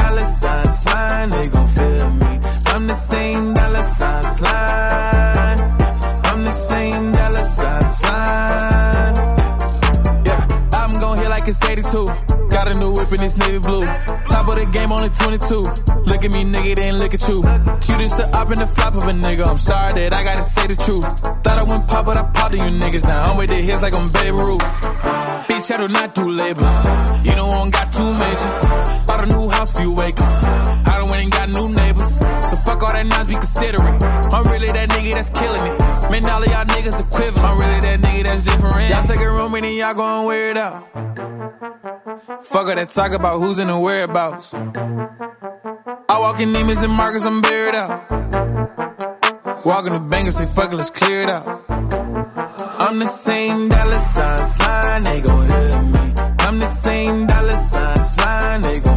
[13.25, 13.83] this navy blue.
[14.29, 15.65] Top of the game, only 22.
[16.05, 17.41] Look at me, nigga, then look at you.
[17.41, 19.47] You just the up and the flop of a nigga.
[19.47, 21.05] I'm sorry that I gotta say the truth.
[21.41, 23.07] Thought I went pop, but I popped to you niggas.
[23.07, 24.61] Now I'm with the hits like I'm Babe Ruth.
[25.49, 26.69] Bitch, I do not do labor.
[27.25, 28.51] You know I don't got too major.
[29.09, 30.33] Bought a new house, few acres.
[30.85, 32.21] I don't ain't got new neighbors.
[32.49, 33.97] So fuck all that noise, be considering.
[34.29, 35.77] I'm really that nigga that's killing it.
[36.13, 37.41] Man, all of y'all niggas equivalent.
[37.41, 38.89] I'm really that nigga that's different.
[38.93, 40.85] Y'all take a room and then y'all gon' wear it out.
[42.25, 44.51] Fuck all that talk about who's in the whereabouts.
[44.55, 49.63] I walk in Neiman's and Marcus, I'm buried out.
[49.63, 51.45] Walk in the bank and say, fuck it, let's clear it out.
[51.69, 56.13] I'm the same dollar sign slime, they gon' hear me.
[56.39, 58.94] I'm the same dollar sign slime, they gon'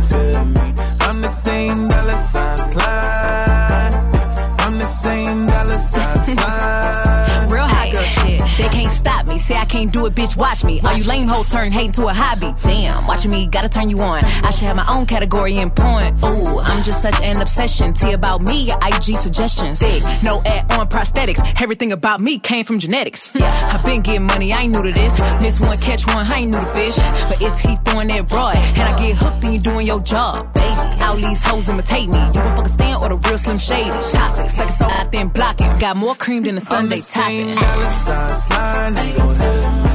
[9.99, 10.37] do it, bitch.
[10.37, 10.81] Watch me.
[10.81, 12.55] All you lame hoes turn hate into a hobby.
[12.63, 14.25] Damn, watching me gotta turn you on.
[14.25, 16.15] I should have my own category in point.
[16.25, 17.95] Ooh, I'm just such an obsession.
[17.95, 19.81] T about me, your IG suggestions.
[19.81, 21.41] Big, no ad on prosthetics.
[21.61, 23.35] Everything about me came from genetics.
[23.35, 24.53] Yeah, I've been getting money.
[24.53, 25.19] I ain't new to this.
[25.43, 26.27] Miss one, catch one.
[26.27, 26.97] I ain't new to fish.
[27.29, 30.53] But if he throwing that broad and I get hooked, then you doing your job,
[30.55, 31.03] baby.
[31.03, 32.19] All these hoes imitate me.
[32.19, 33.91] You gon' fuck a stand or the real slim shady.
[33.91, 35.79] Toxic, suck it so out then blocking.
[35.79, 39.88] Got more cream than a I'm the Sunday same topping.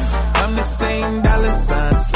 [0.44, 2.12] I'm the same dollar sign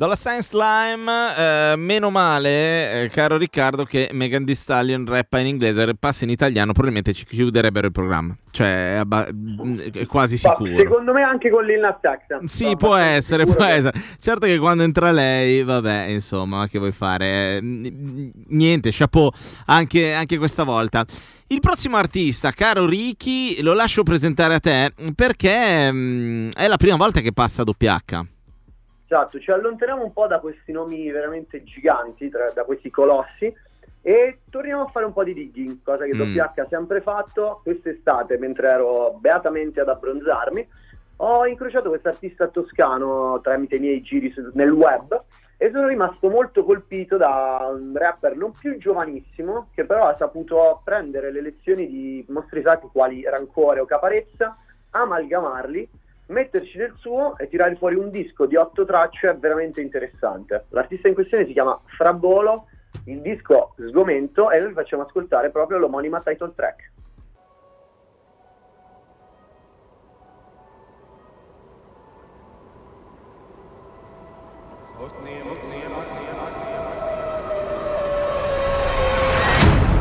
[0.00, 5.46] Dollar Sign Slime, eh, meno male, eh, caro Riccardo, che Megan Thee Stallion rappa in
[5.46, 8.34] inglese, rappasse in italiano, probabilmente ci chiuderebbero il programma.
[8.50, 10.78] Cioè, è, abba- è quasi Ma sicuro.
[10.78, 12.44] secondo me anche con Lil Nas X.
[12.46, 14.00] Sì, Sono può essere, può che- essere.
[14.18, 17.58] Certo che quando entra lei, vabbè, insomma, ma che vuoi fare?
[17.58, 19.30] Eh, Niente, chapeau
[19.66, 21.04] anche, anche questa volta.
[21.48, 26.96] Il prossimo artista, caro Ricky, lo lascio presentare a te perché mm, è la prima
[26.96, 28.24] volta che passa a WH.
[29.12, 33.52] Esatto, ci allontaniamo un po' da questi nomi veramente giganti, tra- da questi colossi,
[34.02, 36.20] e torniamo a fare un po' di digging, cosa che Mm.
[36.36, 37.58] WH ha sempre fatto.
[37.64, 40.64] Quest'estate, mentre ero beatamente ad abbronzarmi,
[41.16, 45.20] ho incrociato questo artista toscano tramite i miei giri su- nel web
[45.56, 50.82] e sono rimasto molto colpito da un rapper non più giovanissimo, che però ha saputo
[50.84, 54.56] prendere le lezioni di mostri sacri quali Rancore o Caparezza,
[54.90, 55.88] amalgamarli
[56.30, 60.66] metterci del suo e tirare fuori un disco di otto tracce veramente interessante.
[60.70, 62.66] L'artista in questione si chiama Frabolo,
[63.04, 66.90] il disco Sgomento e noi facciamo ascoltare proprio l'omonima title track.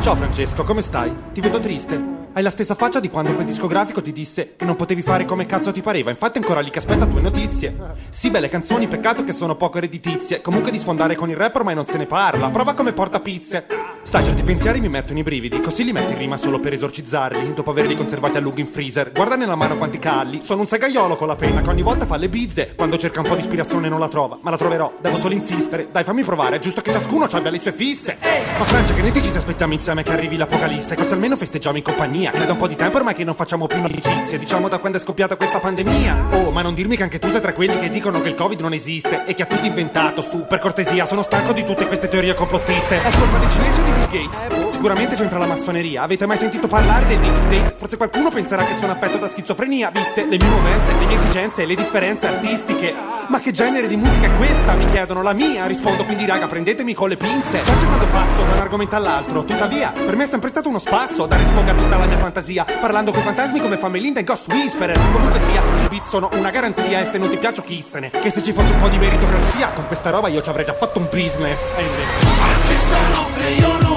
[0.01, 1.13] Ciao Francesco, come stai?
[1.33, 2.18] Ti vedo triste.
[2.31, 5.47] Hai la stessa faccia di quando quel discografico ti disse che non potevi fare come
[5.47, 6.11] cazzo ti pareva.
[6.11, 7.75] Infatti è ancora lì che aspetta tue notizie.
[8.11, 10.39] Sì, belle canzoni, peccato che sono poco redditizie.
[10.39, 12.49] Comunque di sfondare con il rap ormai non se ne parla.
[12.49, 13.65] Prova come porta pizze.
[14.03, 17.53] Sai, certi pensieri mi mettono i brividi, così li metti in rima solo per esorcizzarli,
[17.53, 19.11] dopo averli conservati a lungo in freezer.
[19.11, 20.39] Guarda nella mano quanti calli.
[20.41, 22.73] Sono un segaiolo con la penna che ogni volta fa le bizze.
[22.75, 24.93] Quando cerca un po' di ispirazione non la trova, ma la troverò.
[25.01, 25.89] Devo solo insistere.
[25.91, 28.17] Dai, fammi provare, è giusto che ciascuno abbia le sue fisse.
[28.57, 30.95] Ma Francia, che ne dici se aspettiamo insieme che arrivi l'apocalisse?
[30.95, 32.18] Così almeno festeggiamo in compagnia.
[32.19, 34.37] Che da un po' di tempo ormai che non facciamo più amicizie.
[34.37, 36.25] Diciamo da quando è scoppiata questa pandemia.
[36.31, 38.59] Oh, ma non dirmi che anche tu sei tra quelli che dicono che il Covid
[38.59, 40.21] non esiste e che ha tutto inventato.
[40.21, 43.01] Su, per cortesia, sono stanco di tutte queste teorie complottiste.
[43.01, 44.71] È colpa dei cinesi o di Bill Gates?
[44.71, 46.03] Sicuramente c'entra la massoneria.
[46.03, 47.75] Avete mai sentito parlare del Deep State?
[47.77, 51.65] Forse qualcuno penserà che sono affetto da schizofrenia, viste le mie movenze, le mie esigenze
[51.65, 52.93] le differenze artistiche.
[53.27, 54.75] Ma che genere di musica è questa?
[54.75, 55.65] Mi chiedono la mia.
[55.67, 57.59] Rispondo quindi, raga, prendetemi con le pinze.
[57.59, 59.45] Faccio quando passo da un argomento all'altro.
[59.45, 62.65] Tuttavia, per me è sempre stato uno spasso dare sfogo a tutta la mia fantasia.
[62.81, 64.99] Parlando con fantasmi come fa Melinda e Ghost Whisperer.
[65.11, 68.09] Comunque sia, i beat sono una garanzia e se non ti piaccio chissene.
[68.09, 70.73] Che se ci fosse un po' di meritocrazia, con questa roba io ci avrei già
[70.73, 71.61] fatto un business.
[71.77, 72.27] E invece.
[72.41, 73.88] Anche stanotte io non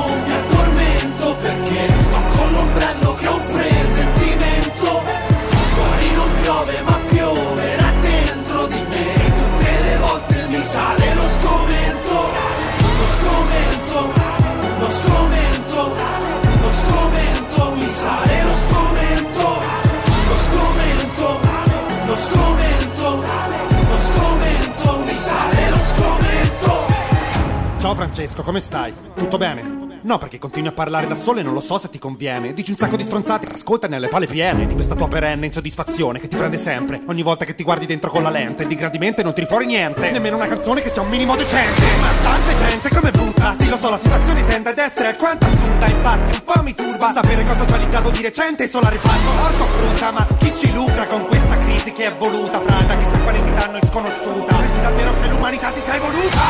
[28.12, 28.92] Francesco, come stai?
[29.14, 30.00] Tutto bene?
[30.02, 32.52] No, perché continui a parlare da solo e non lo so se ti conviene.
[32.52, 36.28] Dici un sacco di stronzate, ascolta nelle pale piene di questa tua perenne insoddisfazione che
[36.28, 37.00] ti prende sempre.
[37.06, 40.10] Ogni volta che ti guardi dentro con la lente, di gradimento non tiri fuori niente.
[40.10, 41.80] Nemmeno una canzone che sia un minimo decente.
[42.00, 43.54] Ma tante gente come butta.
[43.58, 45.86] Sì, lo so, la situazione tende ad essere alquanto assurda.
[45.86, 48.68] Infatti, un po' mi turba sapere cosa ho socializzato di recente.
[48.68, 50.10] Solo a riparto orto frutta.
[50.10, 52.60] Ma chi ci lucra con questa crisi che è voluta?
[52.60, 54.56] Frata, chissà quale entità a noi sconosciuta.
[54.56, 56.40] Pensi davvero che l'umanità si sia evoluta?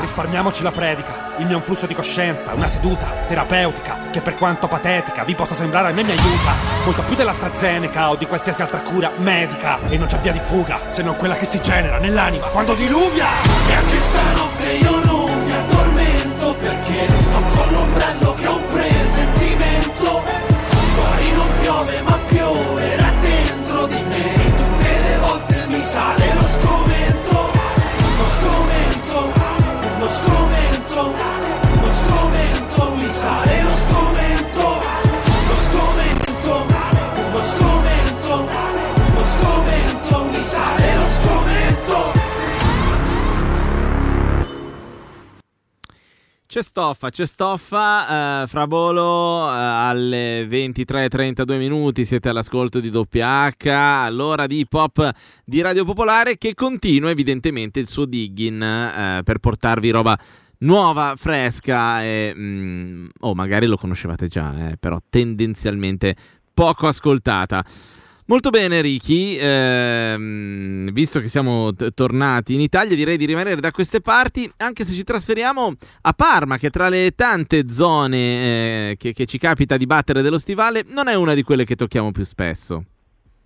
[0.00, 1.32] Risparmiamoci la predica.
[1.36, 5.34] Il mio è un flusso di coscienza, una seduta terapeutica che per quanto patetica vi
[5.34, 6.52] possa sembrare a me mi aiuta.
[6.84, 9.78] Molto più dell'AstraZeneca o di qualsiasi altra cura medica.
[9.88, 13.26] E non c'è via di fuga se non quella che si genera nell'anima quando diluvia.
[13.68, 13.98] E anche
[46.60, 54.08] C'è stoffa, c'è stoffa, eh, fra Bolo eh, alle 23.32 minuti siete all'ascolto di WH,
[54.10, 55.10] l'ora di pop
[55.42, 60.18] di Radio Popolare che continua evidentemente il suo digging eh, per portarvi roba
[60.58, 66.14] nuova, fresca e mm, oh, magari lo conoscevate già, eh, però tendenzialmente
[66.52, 67.64] poco ascoltata.
[68.30, 73.72] Molto bene Ricky, ehm, visto che siamo t- tornati in Italia direi di rimanere da
[73.72, 79.12] queste parti, anche se ci trasferiamo a Parma, che tra le tante zone eh, che,
[79.14, 82.22] che ci capita di battere dello stivale non è una di quelle che tocchiamo più
[82.22, 82.84] spesso.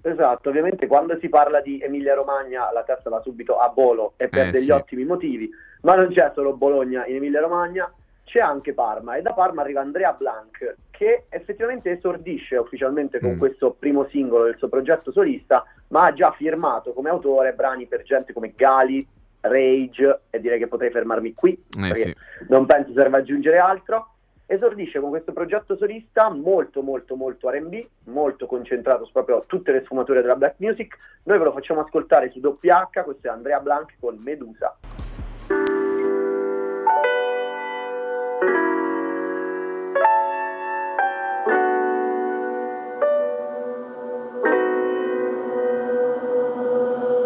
[0.03, 4.29] Esatto, ovviamente quando si parla di Emilia Romagna la testa va subito a Bolo e
[4.29, 4.70] per Eh, degli sì.
[4.70, 5.49] ottimi motivi,
[5.81, 7.90] ma non c'è solo Bologna in Emilia Romagna,
[8.35, 13.38] c'è anche Parma e da Parma arriva Andrea Blanc che effettivamente esordisce ufficialmente con Mm.
[13.38, 18.03] questo primo singolo del suo progetto solista, ma ha già firmato come autore brani per
[18.03, 19.07] gente come Gali,
[19.40, 22.14] Rage e direi che potrei fermarmi qui Eh perché sì.
[22.49, 24.09] non penso serva aggiungere altro.
[24.47, 29.83] Esordisce con questo progetto solista molto molto molto R&B, molto concentrato su proprio tutte le
[29.85, 30.97] sfumature della black music.
[31.23, 34.77] Noi ve lo facciamo ascoltare su WH, questo è Andrea Blanc con Medusa.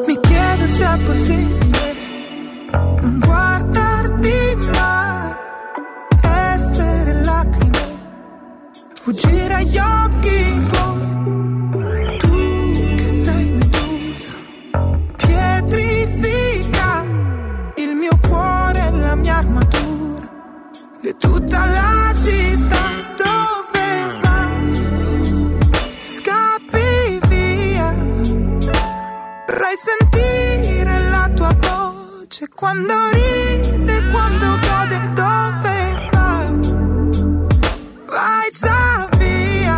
[0.06, 1.94] Mi chiedo se possibile
[3.02, 5.32] non guardarti mai,
[6.22, 7.82] essere lacrime,
[8.94, 10.68] fuggire agli occhi
[21.18, 22.84] tutta la città
[23.16, 24.60] dove vai?
[26.04, 27.94] Scappi via.
[29.46, 36.50] Vorrei sentire la tua voce quando ride quando cade dove vai?
[38.06, 39.76] Vai già via.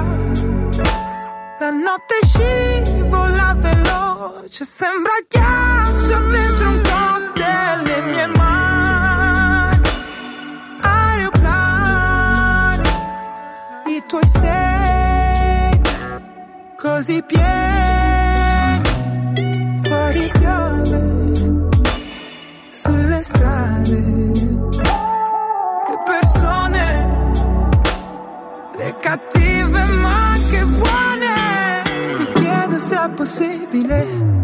[1.59, 5.13] La notte scivola veloce sembra
[17.11, 18.83] così pieni,
[19.83, 21.69] fuori piove
[22.71, 24.03] sulle strade.
[25.89, 27.33] Le persone,
[28.77, 32.17] le cattive ma che buone.
[32.19, 34.40] Mi chiedo se è possibile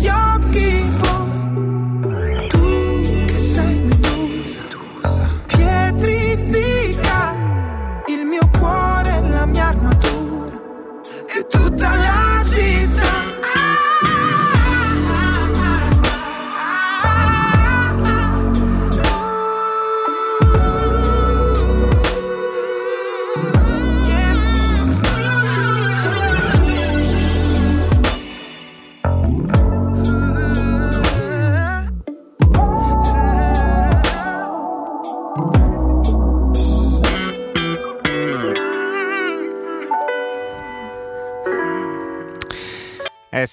[0.00, 0.79] sfuggire agli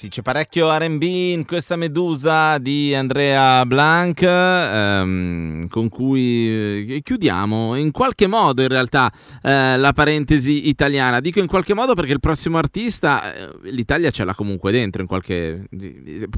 [0.08, 7.76] sì, c'è parecchio RB in questa medusa di Andrea Blanc, ehm, con cui eh, chiudiamo
[7.76, 9.12] in qualche modo in realtà
[9.44, 11.20] eh, la parentesi italiana.
[11.20, 15.08] Dico in qualche modo perché il prossimo artista, eh, l'Italia ce l'ha comunque dentro, in
[15.08, 15.64] qualche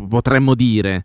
[0.09, 1.03] potremmo dire.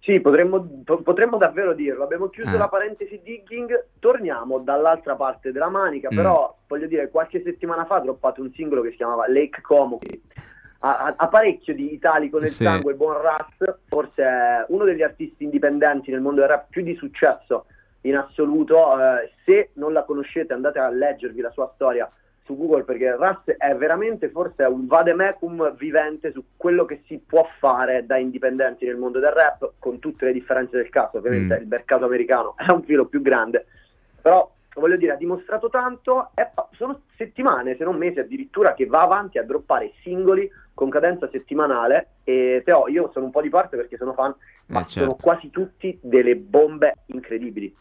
[0.00, 2.02] Sì, potremmo, po- potremmo davvero dirlo.
[2.04, 2.58] Abbiamo chiuso Eh.
[2.58, 6.16] la parentesi digging, torniamo dall'altra parte della manica, Mm.
[6.16, 9.98] però voglio dire, qualche settimana fa ha droppato un singolo che si chiamava Lake Como.
[10.84, 12.64] Ha, parecchio di italico nel Sì.
[12.64, 16.96] sangue, buon Ras, forse è uno degli artisti indipendenti nel mondo del rap più di
[16.96, 17.66] successo
[18.02, 18.98] in assoluto.
[19.00, 22.10] Eh, se non la conoscete andate a leggervi la sua storia
[22.44, 27.46] su Google perché Ras è veramente forse un vademecum vivente su quello che si può
[27.60, 31.62] fare da indipendenti nel mondo del rap con tutte le differenze del caso ovviamente Mm.
[31.62, 33.66] il mercato americano è un filo più grande
[34.20, 38.86] però voglio dire ha dimostrato tanto è pa- sono settimane se non mesi addirittura che
[38.86, 43.50] va avanti a droppare singoli con cadenza settimanale e Teo io sono un po' di
[43.50, 44.34] parte perché sono fan
[44.66, 45.00] ma Eh, certo.
[45.00, 47.74] sono quasi tutti delle bombe incredibili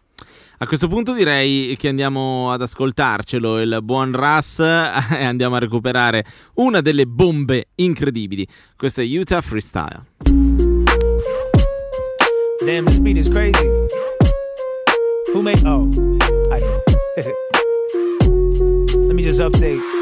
[0.59, 4.59] A questo punto direi che andiamo ad ascoltarcelo, il buon Ras,
[5.17, 6.23] e andiamo a recuperare
[6.55, 8.45] una delle bombe incredibili.
[8.77, 10.05] Questo è Utah Freestyle.
[12.63, 13.67] Damn, this beat is crazy.
[15.33, 15.65] Who made?
[15.65, 15.87] Oh,
[16.53, 16.80] I do.
[17.17, 17.27] Let
[19.15, 20.00] me just update.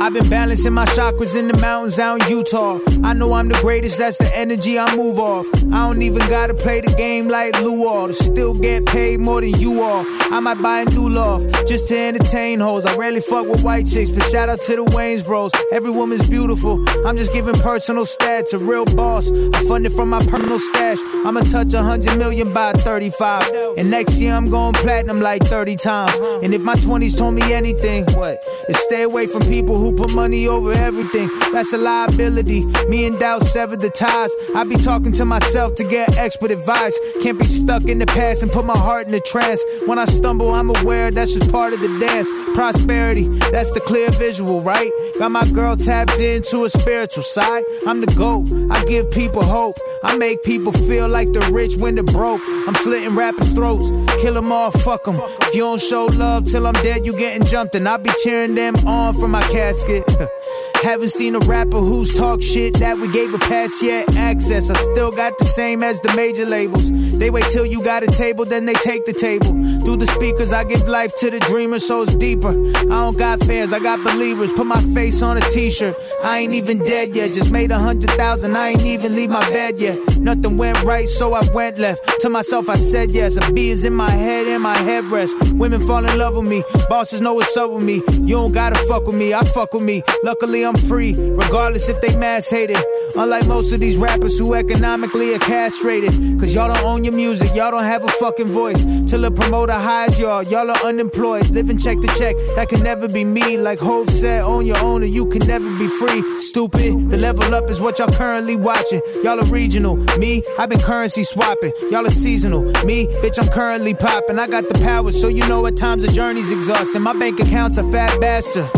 [0.00, 2.78] I've been balancing my chakras in the mountains out in Utah.
[3.02, 5.46] I know I'm the greatest, that's the energy I move off.
[5.72, 9.40] I don't even gotta play the game like Lou All to still get paid more
[9.40, 10.04] than you all.
[10.32, 12.84] I might buy a new loft just to entertain hoes.
[12.84, 15.52] I rarely fuck with white chicks, but shout out to the Wayne's bros.
[15.72, 16.84] Every woman's beautiful.
[17.06, 19.30] I'm just giving personal stats, a real boss.
[19.54, 20.98] I fund it from my personal stash.
[21.24, 23.76] I'ma touch a hundred million by 35.
[23.78, 26.14] And next year I'm going platinum like 30 times.
[26.42, 28.42] And if my 20s told me anything, what?
[28.68, 31.28] Is stay away from people who put money over everything.
[31.52, 32.64] That's a liability.
[32.88, 34.30] Me and Doubt severed the ties.
[34.54, 36.98] I be talking to myself to get expert advice.
[37.22, 39.62] Can't be stuck in the past and put my heart in a trance.
[39.86, 42.28] When I stumble, I'm aware that's just part of the dance.
[42.54, 44.90] Prosperity, that's the clear visual, right?
[45.18, 47.64] Got my girl tapped into a spiritual side.
[47.86, 48.70] I'm the GOAT.
[48.70, 49.78] I give people hope.
[50.02, 52.40] I make people feel like the rich when they're broke.
[52.66, 53.88] I'm slitting rappers' throats.
[54.22, 55.20] Kill them all, fuck them.
[55.42, 57.74] If you don't show love till I'm dead, you getting jumped.
[57.74, 59.42] And I be cheering them on for my
[59.74, 60.30] basket.
[60.84, 64.14] Haven't seen a rapper who's talk shit that we gave a pass yet.
[64.16, 66.90] Access, I still got the same as the major labels.
[67.18, 69.46] They wait till you got a table, then they take the table.
[69.82, 72.50] Through the speakers, I give life to the dreamer, so it's deeper.
[72.50, 74.52] I don't got fans, I got believers.
[74.52, 75.96] Put my face on a t-shirt.
[76.22, 77.32] I ain't even dead yet.
[77.32, 78.54] Just made a hundred thousand.
[78.54, 80.18] I ain't even leave my bed yet.
[80.18, 82.20] Nothing went right, so I went left.
[82.20, 83.36] To myself, I said yes.
[83.36, 85.52] A B is in my head and my headrest.
[85.52, 86.62] Women fall in love with me.
[86.90, 88.02] Bosses know what's up with me.
[88.12, 89.32] You don't gotta fuck with me.
[89.32, 90.02] I fuck with me.
[90.22, 92.84] Luckily, I'm free, regardless if they mass hate it.
[93.16, 96.12] Unlike most of these rappers who economically are castrated.
[96.40, 97.54] Cause y'all don't own your music.
[97.54, 98.82] Y'all don't have a fucking voice.
[99.08, 100.42] Till a promoter hires y'all.
[100.42, 101.48] Y'all are unemployed.
[101.50, 102.36] Living check to check.
[102.56, 103.56] That can never be me.
[103.56, 106.40] Like Hove said, own your own or you can never be free.
[106.40, 107.10] Stupid.
[107.10, 109.00] The level up is what y'all currently watching.
[109.22, 109.96] Y'all are regional.
[110.18, 111.72] Me, I've been currency swapping.
[111.90, 112.62] Y'all are seasonal.
[112.84, 114.38] Me, bitch, I'm currently popping.
[114.38, 117.02] I got the power, so you know at times the journey's exhausting.
[117.02, 118.68] My bank account's a fat bastard.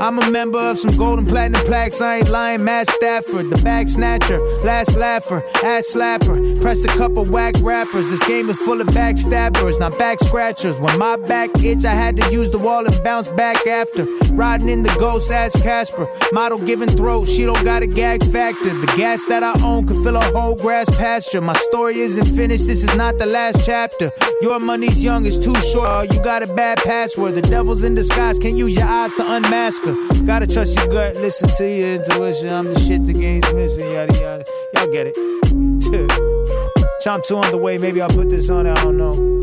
[0.00, 2.00] I'm a member of some golden platinum plaques.
[2.00, 2.64] I ain't lying.
[2.64, 6.60] Matt Stafford, the bag snatcher, last laugher, ass slapper.
[6.60, 8.08] Pressed a couple whack rappers.
[8.08, 10.76] This game is full of backstabbers, not back scratchers.
[10.76, 14.04] When my back itch, I had to use the wall and bounce back after.
[14.32, 16.08] Riding in the ghost, ass Casper.
[16.32, 18.74] Model giving throat, she don't got a gag factor.
[18.74, 21.40] The gas that I own could fill a whole grass pasture.
[21.40, 24.10] My story isn't finished, this is not the last chapter.
[24.40, 25.88] Your money's young, it's too short.
[25.88, 27.34] Oh, you got a bad password.
[27.34, 30.24] The devil's in disguise, can't use your eyes to unmask her.
[30.24, 32.48] Gotta trust your gut, listen to your intuition.
[32.48, 34.44] I'm the shit the game's missing, yada yada.
[34.74, 35.14] Y'all get it.
[37.04, 39.40] Chomp 2 on the way, maybe I'll put this on, I don't know.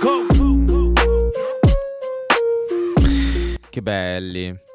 [0.00, 0.26] Go!
[3.70, 4.67] Che belli.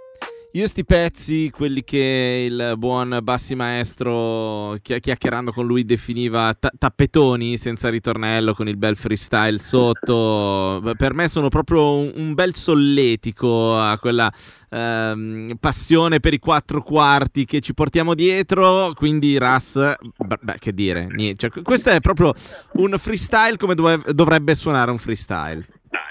[0.56, 6.70] Io sti pezzi, quelli che il buon Bassi Maestro chi- chiacchierando con lui definiva ta-
[6.78, 12.54] tappetoni senza ritornello con il bel freestyle sotto, per me sono proprio un, un bel
[12.54, 14.32] solletico a quella
[14.70, 21.08] ehm, passione per i quattro quarti che ci portiamo dietro, quindi Ras, beh, che dire,
[21.08, 21.50] niente.
[21.50, 22.32] Cioè, questo è proprio
[22.74, 25.66] un freestyle come dove- dovrebbe suonare un freestyle.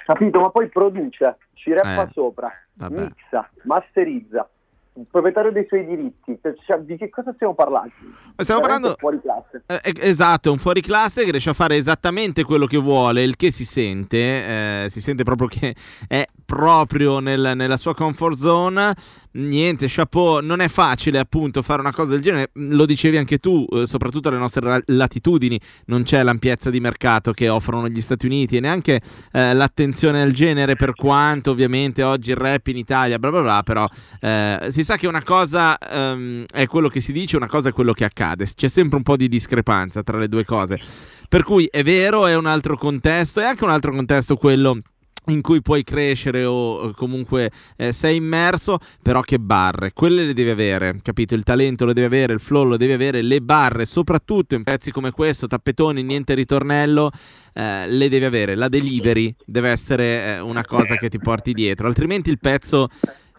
[0.05, 0.41] Capito?
[0.41, 3.01] Ma poi produce, ci rappa Eh, sopra, vabbè.
[3.01, 4.49] mixa, masterizza,
[4.95, 6.39] il proprietario dei suoi diritti.
[6.67, 7.93] Cioè, di che cosa stiamo parlando?
[8.37, 9.63] stiamo parlando- fuori classe.
[9.67, 13.37] Eh, eh, esatto, è un fuoriclasse che riesce a fare esattamente quello che vuole, il
[13.37, 15.75] che si sente, eh, si sente proprio che
[16.09, 18.95] è proprio nel- nella sua comfort zone.
[19.35, 23.67] Niente, chapeau, non è facile appunto fare una cosa del genere, lo dicevi anche tu,
[23.71, 28.59] eh, soprattutto alle nostre latitudini, non c'è l'ampiezza di mercato che offrono gli Stati Uniti
[28.59, 29.01] e neanche
[29.33, 33.63] eh, l'attenzione al genere per quanto ovviamente oggi il rap in Italia, bla bla bla,
[33.63, 33.89] però
[34.21, 37.73] eh, si sa che una cosa ehm, è quello che si dice, una cosa è
[37.73, 40.79] quello che accade, c'è sempre un po' di discrepanza tra le due cose.
[41.27, 44.83] Per cui è vero, è un altro contesto, è anche un altro contesto quello
[45.27, 50.35] in cui puoi crescere o eh, comunque eh, sei immerso, però che barre, quelle le
[50.35, 51.35] devi avere, capito?
[51.35, 54.91] Il talento lo devi avere, il flow lo devi avere, le barre, soprattutto in pezzi
[54.91, 57.11] come questo, tappetoni, niente ritornello,
[57.53, 61.87] eh, le devi avere, la delivery deve essere eh, una cosa che ti porti dietro,
[61.87, 62.89] altrimenti il pezzo,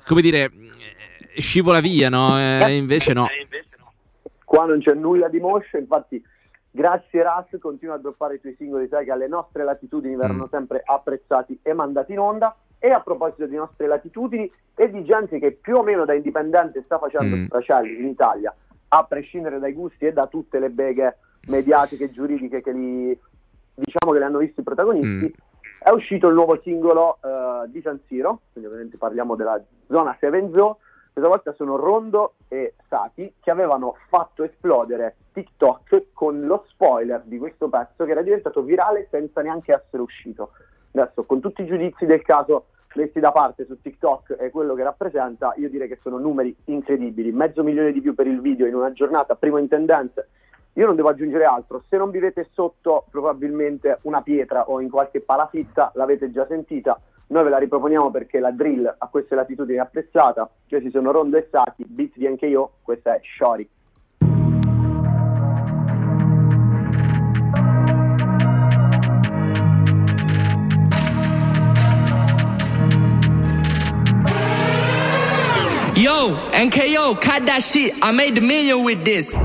[0.05, 2.39] come dire, eh, scivola via, no?
[2.39, 3.27] Eh, invece no.
[4.45, 6.23] Qua non c'è nulla di moscio, infatti
[6.75, 10.49] grazie Ras, continua a droppare i tuoi singoli, sai che alle nostre latitudini verranno Mm.
[10.49, 12.55] sempre apprezzati e mandati in onda.
[12.79, 16.81] E a proposito di nostre latitudini e di gente che più o meno da indipendente
[16.83, 17.45] sta facendo Mm.
[17.45, 18.53] stracelli in Italia,
[18.89, 21.17] a prescindere dai gusti e da tutte le beghe
[21.47, 23.17] mediatiche e giuridiche che li,
[23.75, 25.79] diciamo che le hanno visto i protagonisti, Mm.
[25.79, 30.51] è uscito il nuovo singolo eh, di San Siro, quindi ovviamente parliamo della zona Seven
[30.53, 30.79] Zoo,
[31.13, 37.37] questa volta sono Rondo e Sati che avevano fatto esplodere TikTok con lo spoiler di
[37.37, 40.53] questo pezzo che era diventato virale senza neanche essere uscito.
[40.91, 44.81] Adesso con tutti i giudizi del caso messi da parte su TikTok e quello che
[44.81, 48.73] rappresenta, io direi che sono numeri incredibili, mezzo milione di view per il video in
[48.73, 50.29] una giornata, primo in tendenze.
[50.73, 55.21] Io non devo aggiungere altro, se non vivete sotto probabilmente una pietra o in qualche
[55.21, 56.99] palafitta, l'avete già sentita,
[57.33, 61.35] noi ve la riproponiamo perché la drill a queste latitudini è apprezzata, questi sono Rondo
[61.37, 63.67] e Sati, beat di io, questa è Shori.
[75.95, 77.93] Yo, NKO, cut that shit.
[78.01, 79.35] I made a million with this.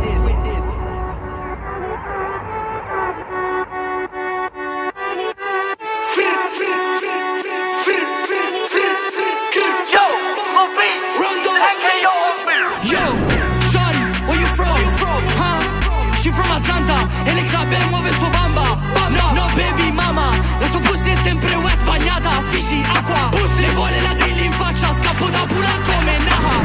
[25.27, 26.57] da pula come Naha.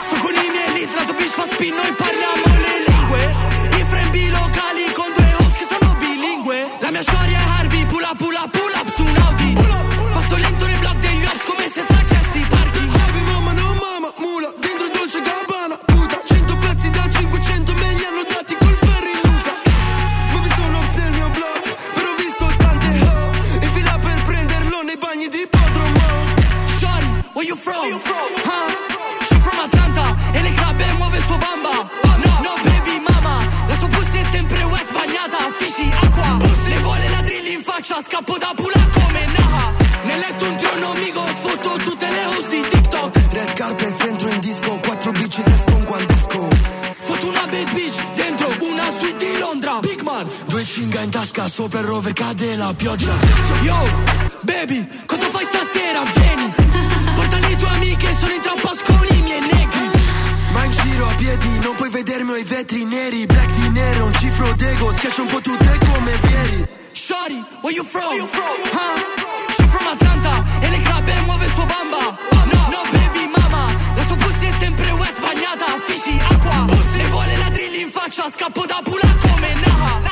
[0.00, 3.22] Sto con i miei lead, la tua bitch fa spin, noi parliamo le lingue.
[3.80, 6.68] I frembi locali con due host che sono bilingue.
[6.78, 8.57] La mia storia è Harvey, pula pula pula
[51.76, 53.12] il rover cade la pioggia.
[53.62, 53.76] Yo,
[54.42, 56.02] baby, cosa fai stasera?
[56.14, 56.52] Vieni,
[57.14, 59.90] porta le tue amiche, sono in troppo con i miei negri.
[60.52, 63.26] Ma in giro a piedi, non puoi vedermi ho i vetri neri.
[63.26, 66.68] Black di nero, un cifro d'ego, schiaccia un po' tutte come vieri.
[66.92, 68.16] Shorty, where you from?
[68.16, 68.98] Huh?
[69.56, 72.16] She from Atlanta e nel club e muove il suo bamba.
[72.52, 76.66] No, no baby mama, la sua pussy è sempre wet, bagnata, fisci, acqua.
[76.96, 80.07] Le vuole la drill in faccia, scappo da pula come Naha.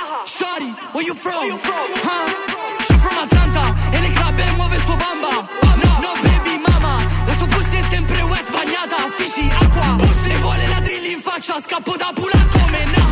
[0.56, 1.34] Shorty, where you from?
[1.34, 2.82] Huh?
[2.86, 5.46] She from Atlanta e nel club e muove suo bamba.
[5.82, 9.96] No, no baby mama, la sua pussy è sempre wet, bagnata, fisci, acqua.
[10.26, 13.05] Le vuole la drill in faccia, scappo da pula come Naha.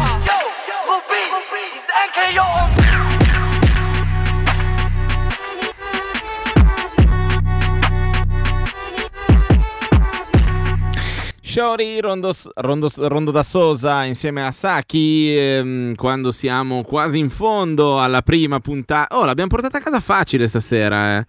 [11.55, 18.01] Shori Rondo, Rondo- Rondo da Sosa insieme a Saki ehm, quando siamo quasi in fondo
[18.01, 19.17] alla prima puntata.
[19.17, 21.27] Oh, l'abbiamo portata a casa facile stasera, eh.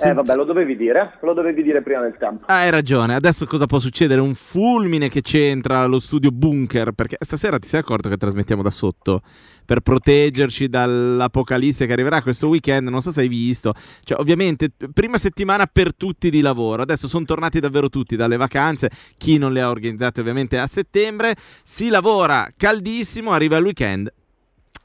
[0.00, 2.44] Eh vabbè, lo dovevi dire, lo dovevi dire prima del tempo.
[2.46, 3.16] Ah, hai ragione.
[3.16, 4.20] Adesso cosa può succedere?
[4.20, 6.92] Un fulmine che c'entra allo studio bunker.
[6.92, 9.22] Perché stasera ti sei accorto che trasmettiamo da sotto
[9.68, 12.88] per proteggerci dall'apocalisse che arriverà questo weekend.
[12.88, 13.74] Non so se hai visto.
[14.02, 16.80] Cioè, ovviamente, prima settimana per tutti di lavoro.
[16.80, 18.90] Adesso sono tornati davvero tutti dalle vacanze.
[19.18, 21.36] Chi non le ha organizzate, ovviamente, a settembre.
[21.62, 23.32] Si lavora caldissimo.
[23.32, 24.10] Arriva il weekend.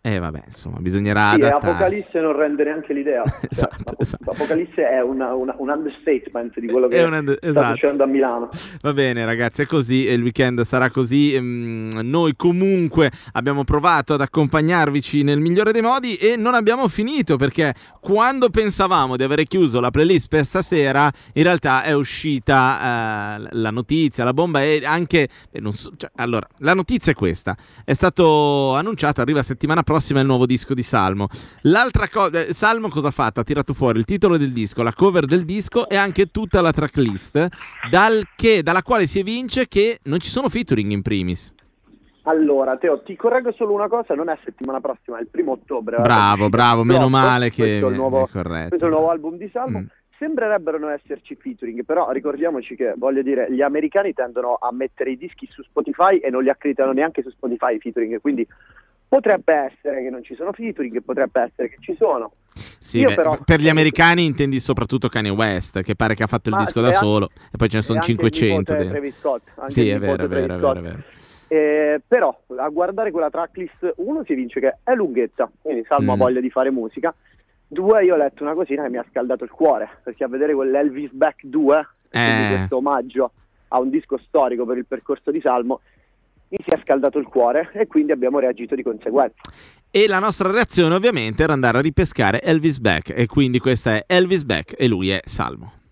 [0.05, 1.65] E vabbè, insomma, bisognerà Sì, adattarsi.
[1.69, 3.23] Apocalisse non rende neanche l'idea.
[3.33, 4.31] Cioè, Esatto, esatto.
[4.31, 7.69] Apocalisse è una- una- un understatement di quello che È un und- sta esatto.
[7.71, 8.49] succedendo a Milano.
[8.81, 11.33] Va bene ragazzi, è così, il weekend sarà così.
[11.35, 17.37] Ehm, Noi comunque abbiamo provato ad accompagnarvici nel migliore dei modi e non abbiamo finito
[17.37, 23.47] perché quando pensavamo di avere chiuso la playlist per stasera, in realtà è uscita eh,
[23.51, 25.29] la notizia, la bomba e anche...
[25.49, 30.25] eh, so- cioè, allora, la notizia è questa, è stato annunciato, arriva settimana prossima il
[30.25, 31.27] nuovo disco di Salmo.
[31.61, 33.39] L'altra cosa, Salmo cosa ha fatto?
[33.39, 36.71] Ha tirato fuori il titolo del disco, la cover del disco e anche tutta la
[36.71, 37.47] tracklist,
[37.89, 41.53] dal che- dalla quale si evince che non ci sono featuring in primis.
[42.25, 45.97] Allora, Teo, ti correggo solo una cosa, non è settimana prossima, è il primo ottobre.
[45.97, 48.69] Bravo, bravo, meno male che questo è il nuovo, è corretto.
[48.69, 49.79] questo è il nuovo album di Salmo.
[49.79, 49.85] Mm.
[50.17, 55.17] Sembrerebbero non esserci featuring, però ricordiamoci che, voglio dire, gli americani tendono a mettere i
[55.17, 58.47] dischi su Spotify e non li accreditano neanche su Spotify i featuring, quindi
[59.13, 62.31] potrebbe essere che non ci sono featuring, potrebbe essere che ci sono.
[62.79, 66.49] Sì, beh, però- per gli americani intendi soprattutto Kanye West, che pare che ha fatto
[66.49, 68.73] il Ma disco da anche- solo e poi ce ne sono anche il 500.
[68.73, 68.97] nipote dentro.
[68.97, 71.03] Travis Scott, Sì, è vero, è vero, è vero, è vero.
[71.47, 76.15] Eh, però a guardare quella tracklist, uno si evince che è lunghetta, quindi Salmo ha
[76.15, 76.19] Mm.
[76.19, 77.13] voglia di fare musica.
[77.67, 80.55] Due, io ho letto una cosina che mi ha scaldato il cuore, perché a vedere
[80.55, 82.55] quell'Elvis Back 2, quindi Eh.
[82.57, 83.31] questo omaggio
[83.67, 85.81] a un disco storico per il percorso di Salmo,
[86.53, 89.41] mi si è scaldato il cuore e quindi abbiamo reagito di conseguenza.
[89.89, 94.03] E la nostra reazione ovviamente era andare a ripescare Elvis Beck e quindi questa è
[94.07, 95.82] Elvis Beck e lui è Salmo.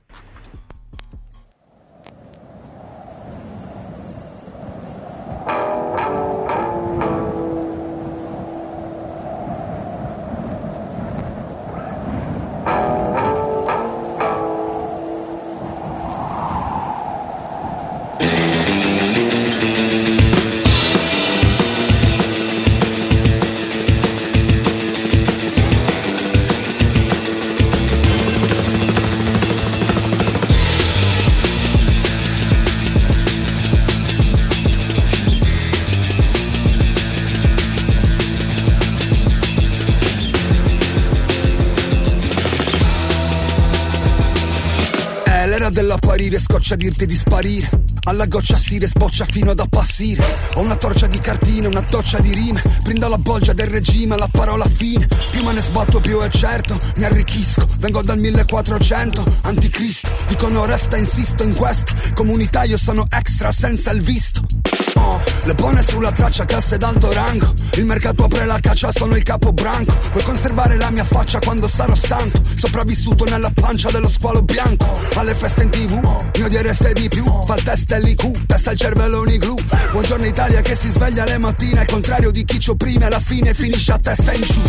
[45.62, 47.70] È l'era dell'apparire, scoccia dirti di sparire.
[48.05, 50.26] Alla goccia si respoccia fino ad appassire.
[50.55, 52.59] Ho una torcia di cartine, una doccia di rime.
[52.84, 55.07] Prendo la bolgia del regime, la parola fine.
[55.30, 57.68] Più me ne sbatto, più è certo, mi arricchisco.
[57.78, 60.09] Vengo dal 1400, anticristo.
[60.28, 62.64] Dicono resta, insisto in questa comunità.
[62.64, 64.61] Io sono extra senza il visto.
[64.96, 67.54] Oh, le buone sulla traccia, classe d'alto rango.
[67.76, 69.96] Il mercato apre la caccia, sono il capo branco.
[70.12, 72.42] Puoi conservare la mia faccia quando sarò santo.
[72.56, 74.88] Sopravvissuto nella pancia dello squalo bianco.
[75.16, 75.94] Alle feste in tv,
[76.38, 77.24] mi odiereste di più.
[77.46, 79.64] Fa il test l'IQ, testa il cervello in glue.
[79.92, 81.80] Buongiorno Italia che si sveglia le mattine.
[81.82, 84.62] Al contrario di chi ci opprime, alla fine finisce a testa in giù.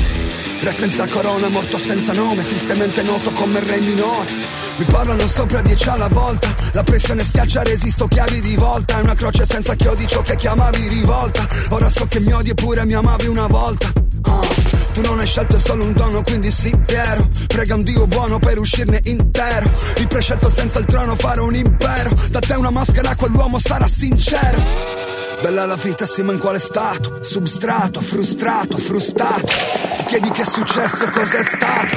[0.61, 4.62] Re senza corona, morto senza nome, tristemente noto come re minore.
[4.79, 9.15] Mi parlano sopra dieci alla volta La pressione schiaccia, resisto chiavi di volta È una
[9.15, 13.27] croce senza chiodi ciò che chiamavi rivolta Ora so che mi odi eppure mi amavi
[13.27, 13.93] una volta
[14.23, 14.41] Ah,
[14.93, 18.39] Tu non hai scelto è solo un dono quindi sì fiero Prega un dio buono
[18.39, 23.15] per uscirne intero Il prescelto senza il trono fare un impero Da te una maschera
[23.15, 24.93] quell'uomo sarà sincero
[25.43, 27.19] Bella la vita, siamo in quale stato?
[27.21, 29.47] Substrato, frustrato, frustato.
[29.97, 31.97] Ti chiedi che è successo, cos'è stato?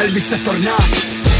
[0.00, 1.35] Elvis è tornato.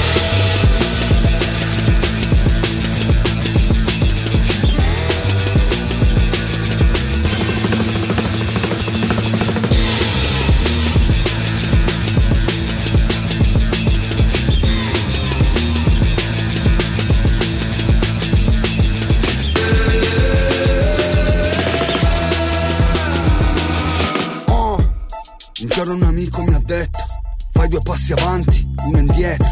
[27.67, 29.51] Fai due passi avanti, uno indietro.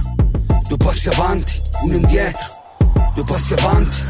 [0.69, 2.47] Due passi avanti, uno indietro.
[3.12, 4.03] Due passi avanti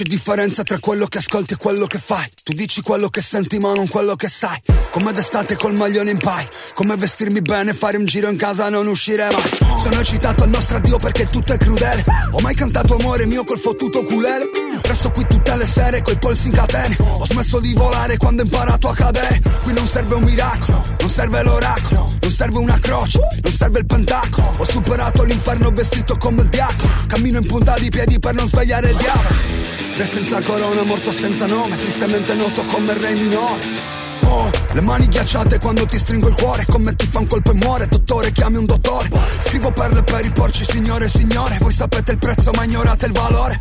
[0.00, 2.24] c'è differenza tra quello che ascolti e quello che fai.
[2.42, 4.58] Tu dici quello che senti ma non quello che sai.
[4.90, 6.48] Come d'estate col maglione in pai.
[6.72, 9.78] Come vestirmi bene, fare un giro in casa non uscire mai.
[9.78, 12.02] Sono eccitato al nostro addio perché tutto è crudele.
[12.30, 14.48] Ho mai cantato amore mio col fottuto ukulele.
[14.80, 16.96] Resto qui tutte le sere coi polsi in catene.
[16.98, 19.42] Ho smesso di volare quando ho imparato a cadere.
[19.62, 23.86] Qui non serve un miracolo, non serve l'oracolo, non serve una croce, non serve il
[23.86, 24.50] pentacolo.
[24.56, 26.88] Ho superato l'inferno vestito come il diavolo.
[27.06, 29.89] Cammino in punta di piedi per non svegliare il diavolo.
[29.94, 33.98] Re senza corona, morto senza nome, tristemente noto come re minore.
[34.24, 37.54] Oh, le mani ghiacciate quando ti stringo il cuore Come ti fa un colpo e
[37.54, 39.08] muore, dottore chiami un dottore
[39.40, 43.12] Scrivo perle per i porci, signore e signore Voi sapete il prezzo ma ignorate il
[43.12, 43.58] valore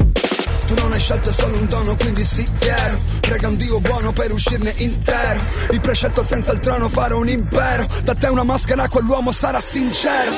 [0.70, 4.32] Tu non hai scelto solo un dono, quindi sì, fiero Prega un dio buono per
[4.32, 5.42] uscirne intero.
[5.72, 7.88] Il prescelto senza il trono fare un impero.
[8.04, 10.38] Da te una maschera, quell'uomo sarà sincero.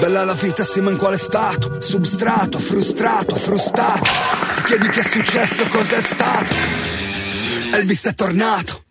[0.00, 1.80] Bella la vita, siamo in quale stato?
[1.80, 4.10] Substrato, frustrato, frustato.
[4.56, 6.52] Ti chiedi che è successo, cos'è stato?
[7.74, 8.83] Elvis è tornato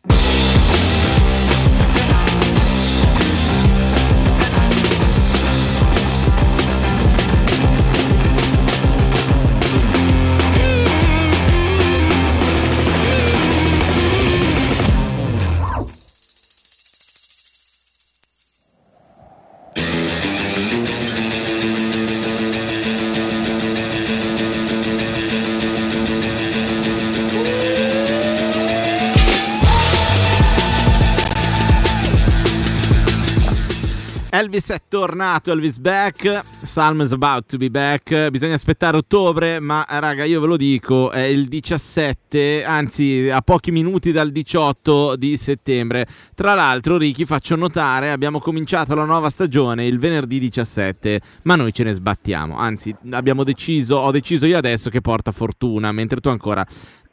[34.54, 39.84] Elvis è tornato, Elvis back, Salm is about to be back, bisogna aspettare ottobre, ma
[39.89, 45.38] raga io ve lo dico, è il 17, anzi a pochi minuti dal 18 di
[45.38, 46.06] settembre.
[46.36, 51.74] Tra l'altro Ricky faccio notare, abbiamo cominciato la nuova stagione il venerdì 17, ma noi
[51.74, 56.30] ce ne sbattiamo, anzi abbiamo deciso, ho deciso io adesso che porta fortuna, mentre tu
[56.30, 56.64] ancora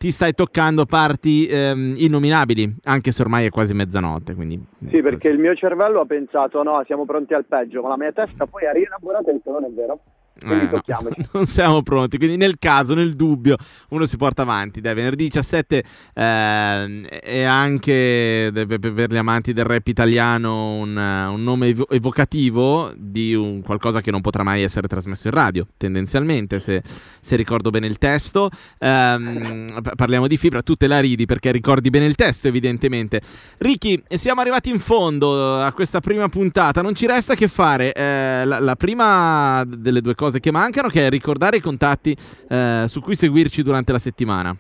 [0.01, 5.29] ti stai toccando parti ehm, innominabili, anche se ormai è quasi mezzanotte, quindi Sì, perché
[5.29, 8.65] il mio cervello ha pensato no, siamo pronti al peggio, ma la mia testa poi
[8.65, 10.01] ha rielaborato e detto non è vero.
[10.45, 10.83] Eh, no,
[11.33, 13.57] non siamo pronti, quindi nel caso, nel dubbio,
[13.91, 14.81] uno si porta avanti.
[14.81, 15.85] Dai, venerdì 17
[16.15, 22.93] ehm, è anche per gli amanti del rap italiano un, eh, un nome evo- evocativo
[22.97, 26.83] di un qualcosa che non potrà mai essere trasmesso in radio, tendenzialmente, se,
[27.21, 28.51] se ricordo bene il testo.
[28.79, 33.21] Pa- parliamo di fibra, tu te la ridi perché ricordi bene il testo, evidentemente.
[33.59, 36.83] Ricky, siamo arrivati in fondo a questa prima puntata.
[36.83, 41.07] Non ci resta che fare eh, la, la prima delle due cose che mancano, che
[41.07, 42.17] è ricordare i contatti
[42.49, 44.55] eh, su cui seguirci durante la settimana.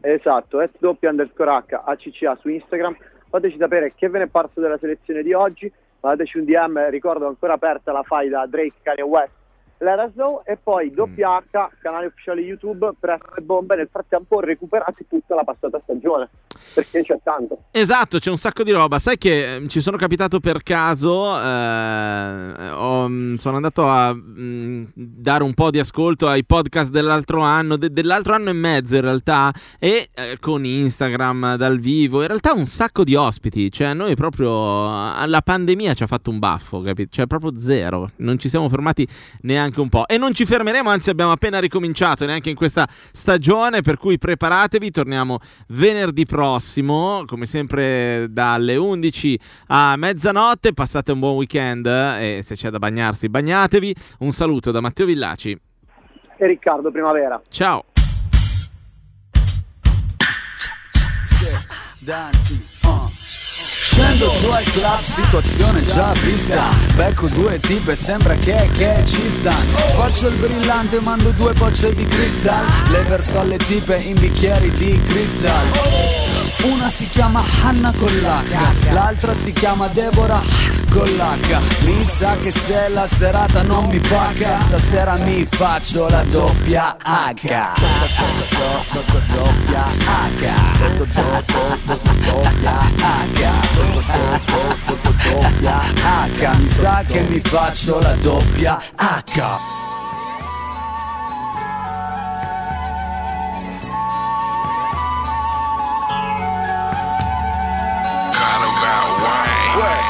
[0.00, 2.96] Esatto, at doppia underscore H ACCA su Instagram.
[3.28, 5.70] Fateci sapere che ve ne è parso della selezione di oggi.
[6.00, 9.41] Mandateci un DM, ricordo ancora aperta la faida Drake Kanye West.
[9.82, 13.74] Let us know e poi doppia H, canale ufficiale YouTube, presto le bombe.
[13.74, 16.28] Nel frattempo recuperate tutta la passata stagione
[16.72, 17.62] perché c'è tanto.
[17.72, 19.00] Esatto, c'è un sacco di roba.
[19.00, 21.36] Sai che eh, ci sono capitato per caso.
[21.36, 27.40] eh, ho- mh, sono andato a mh, dare un po' di ascolto ai podcast dell'altro
[27.40, 32.20] anno, de- dell'altro anno e mezzo in realtà, e eh, con Instagram dal vivo.
[32.20, 33.70] In realtà un sacco di ospiti.
[33.72, 34.86] Cioè, noi proprio.
[35.20, 37.08] eh, La pandemia ci ha fatto un baffo, capito?
[37.10, 38.10] Cioè, proprio zero.
[38.18, 39.04] Non ci siamo fermati
[39.40, 40.06] neanche un po'.
[40.06, 43.80] E non ci fermeremo, anzi, abbiamo appena ricominciato neanche in questa stagione.
[43.80, 50.72] Per cui preparatevi, torniamo venerdì prossimo, come sempre dalle 11 a mezzanotte.
[50.72, 53.94] Passate un buon weekend eh, e se c'è da bagnarsi, bagnatevi.
[54.20, 55.58] Un saluto da Matteo Villaci.
[56.36, 57.40] E Riccardo Primavera.
[57.48, 57.84] Ciao.
[61.98, 62.71] Danti, uh.
[64.12, 66.68] Scendo giù al club, situazione già vista.
[66.96, 72.04] Becco due tipe, sembra che, che ci stanno Faccio il brillante, mando due bocce di
[72.04, 72.66] cristal.
[72.90, 76.21] Le verso alle tipe in bicchieri di cristal
[76.64, 80.40] una si chiama Hanna con l'H, l'altra si chiama Deborah
[80.90, 81.84] con l'H.
[81.84, 87.32] Mi sa che se la serata non mi paga, stasera mi faccio la doppia H.
[89.32, 90.46] Doppia H.
[92.24, 93.50] Doppia H.
[95.30, 96.56] Doppia H.
[96.58, 99.81] Mi sa che mi faccio la doppia H.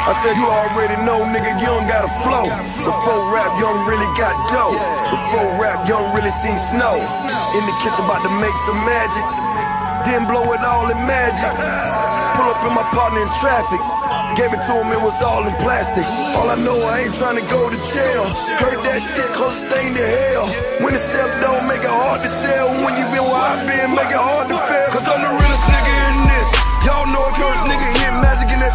[0.03, 2.42] I said you already know, nigga, you don't got a flow.
[2.82, 4.74] Before rap, you don't really got dough.
[5.14, 6.98] Before rap, you don't really seen snow.
[7.55, 9.22] In the kitchen, about to make some magic.
[10.03, 11.55] Then blow it all in magic.
[12.34, 13.78] Pull up in my partner in traffic.
[14.34, 16.03] Gave it to him, it was all in plastic.
[16.34, 18.26] All I know, I ain't trying to go to jail.
[18.59, 20.50] Heard that shit, close thing to hell.
[20.82, 22.74] When the step don't make it hard to sell.
[22.82, 24.88] When you been where I been, make it hard to fail.
[24.90, 26.48] Cause I'm the realest nigga in this.
[26.90, 28.01] Y'all know if first nigga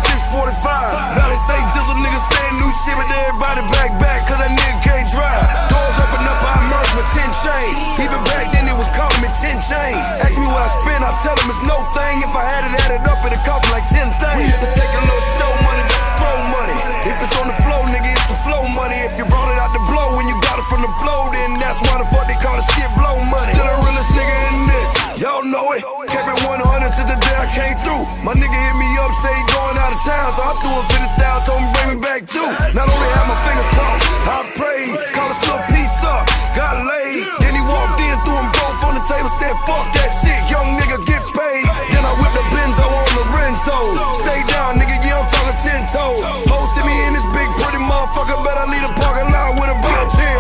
[0.06, 1.18] hit magic in that 645.
[1.18, 5.08] Valley say jizzle niggas stand new shit, but everybody back back, cause that nigga can't
[5.10, 5.44] drive.
[5.72, 7.78] Doors open up, I merge with 10 chains.
[8.02, 10.06] Even back then, it was calling me 10 chains.
[10.22, 12.16] Ask me what I spend, I tell them it's no thing.
[12.22, 14.38] If I had it added up, it'd cost me like 10 things.
[14.38, 16.78] We used to take a little show money, just throw money.
[17.08, 18.98] If it's on the flow, nigga, it's the flow money.
[19.08, 21.56] If you brought it out the blow, when you got it from the blow, then
[21.58, 23.54] that's why the fuck they call the shit blow money.
[23.56, 24.90] Still the realest nigga in this,
[25.24, 25.82] y'all know it.
[26.12, 27.18] Kept it 100 to the
[27.48, 28.04] I came through.
[28.28, 30.84] My nigga hit me up, say he going out of town, so I threw him
[31.16, 32.44] 50,000, told him bring me back too.
[32.76, 37.24] Not only had my fingers crossed, I prayed, called a little piece up, got laid.
[37.40, 40.76] Then he walked in, threw them both on the table, said fuck that shit, young
[40.76, 41.64] nigga get paid.
[41.88, 43.96] Then I whipped the Benzo on the Renzo.
[44.28, 46.20] Stay down, nigga, yeah, I'm talking ten toes.
[46.52, 49.78] Posted me in this big pretty motherfucker, bet I leave the parking lot with a
[49.80, 50.36] blood tear.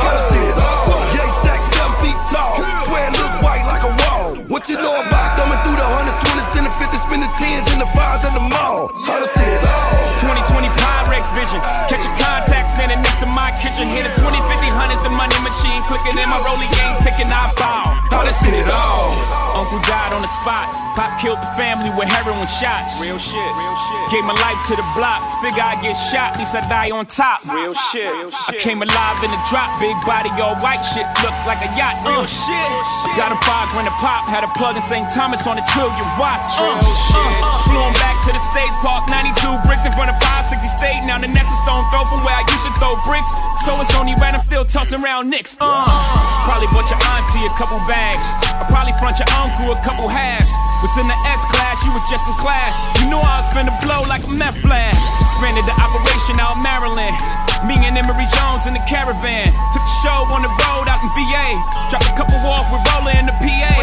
[1.15, 1.31] Yeah,
[1.71, 2.59] seven feet tall,
[2.91, 4.35] white like a wall.
[4.51, 6.19] What you know about thumbing through the hundreds,
[6.67, 8.91] the fifties, spin the tens and the fives at the mall?
[9.07, 10.07] How to see it all?
[10.19, 11.59] 2020 Pyrex vision.
[11.87, 13.87] Catching contacts standing next to my kitchen.
[13.87, 15.79] Hit a 20, 50, hundreds, the money machine.
[15.87, 17.95] Clicking in my rolling game, ticking, I bow.
[18.11, 19.15] How to see it all?
[19.57, 20.69] Uncle died on the spot.
[20.93, 22.97] Pop killed the family with heroin shots.
[23.01, 24.03] Real shit, real shit.
[24.13, 25.21] Gave my life to the block.
[25.41, 27.45] Figure I get shot, at least I die on top.
[27.45, 28.53] Real shit, real shit.
[28.53, 29.73] I came alive in the drop.
[29.81, 31.05] Big body, all white shit.
[31.21, 32.01] Looked like a yacht.
[32.05, 32.69] Real shit.
[33.05, 34.25] I got a five when the pop.
[34.29, 35.05] Had a plug in St.
[35.13, 36.57] Thomas on a trillion watts.
[36.57, 37.57] Uh, uh,
[37.87, 39.07] him back to the States Park.
[39.07, 41.01] 92 bricks in front of 560 State.
[41.07, 43.29] Now the next a stone throw from where I used to throw bricks.
[43.63, 45.55] So it's only right, I'm still tossing around nicks.
[45.59, 45.87] Uh,
[46.43, 48.23] probably bought your auntie a couple bags.
[48.43, 50.51] I probably front your uncle a couple halves.
[50.83, 52.75] Was in the S class, you was just in class.
[52.99, 54.93] You knew I was finna blow like a meth lab.
[55.31, 57.46] Expanded the operation out Maryland.
[57.65, 59.49] Me and Emery Jones in the caravan.
[59.73, 61.47] Took the show on the road out in VA.
[61.89, 63.73] Dropped a couple off with Roller in the PA.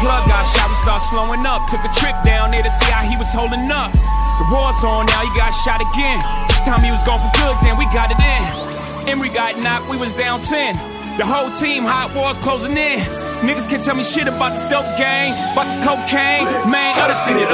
[0.00, 1.64] Plug got shot, we start slowing up.
[1.68, 3.92] Took a trip down there to see how he was holding up.
[3.92, 6.20] The war's on now, he got shot again.
[6.48, 8.42] This time he was gone for good, then we got it in.
[9.08, 10.76] Emery got knocked, we was down 10.
[11.18, 13.00] The whole team, hot wars closing in.
[13.44, 16.48] Niggas can't tell me shit about this dope game, about this cocaine.
[16.70, 17.50] Man, Gotta see it.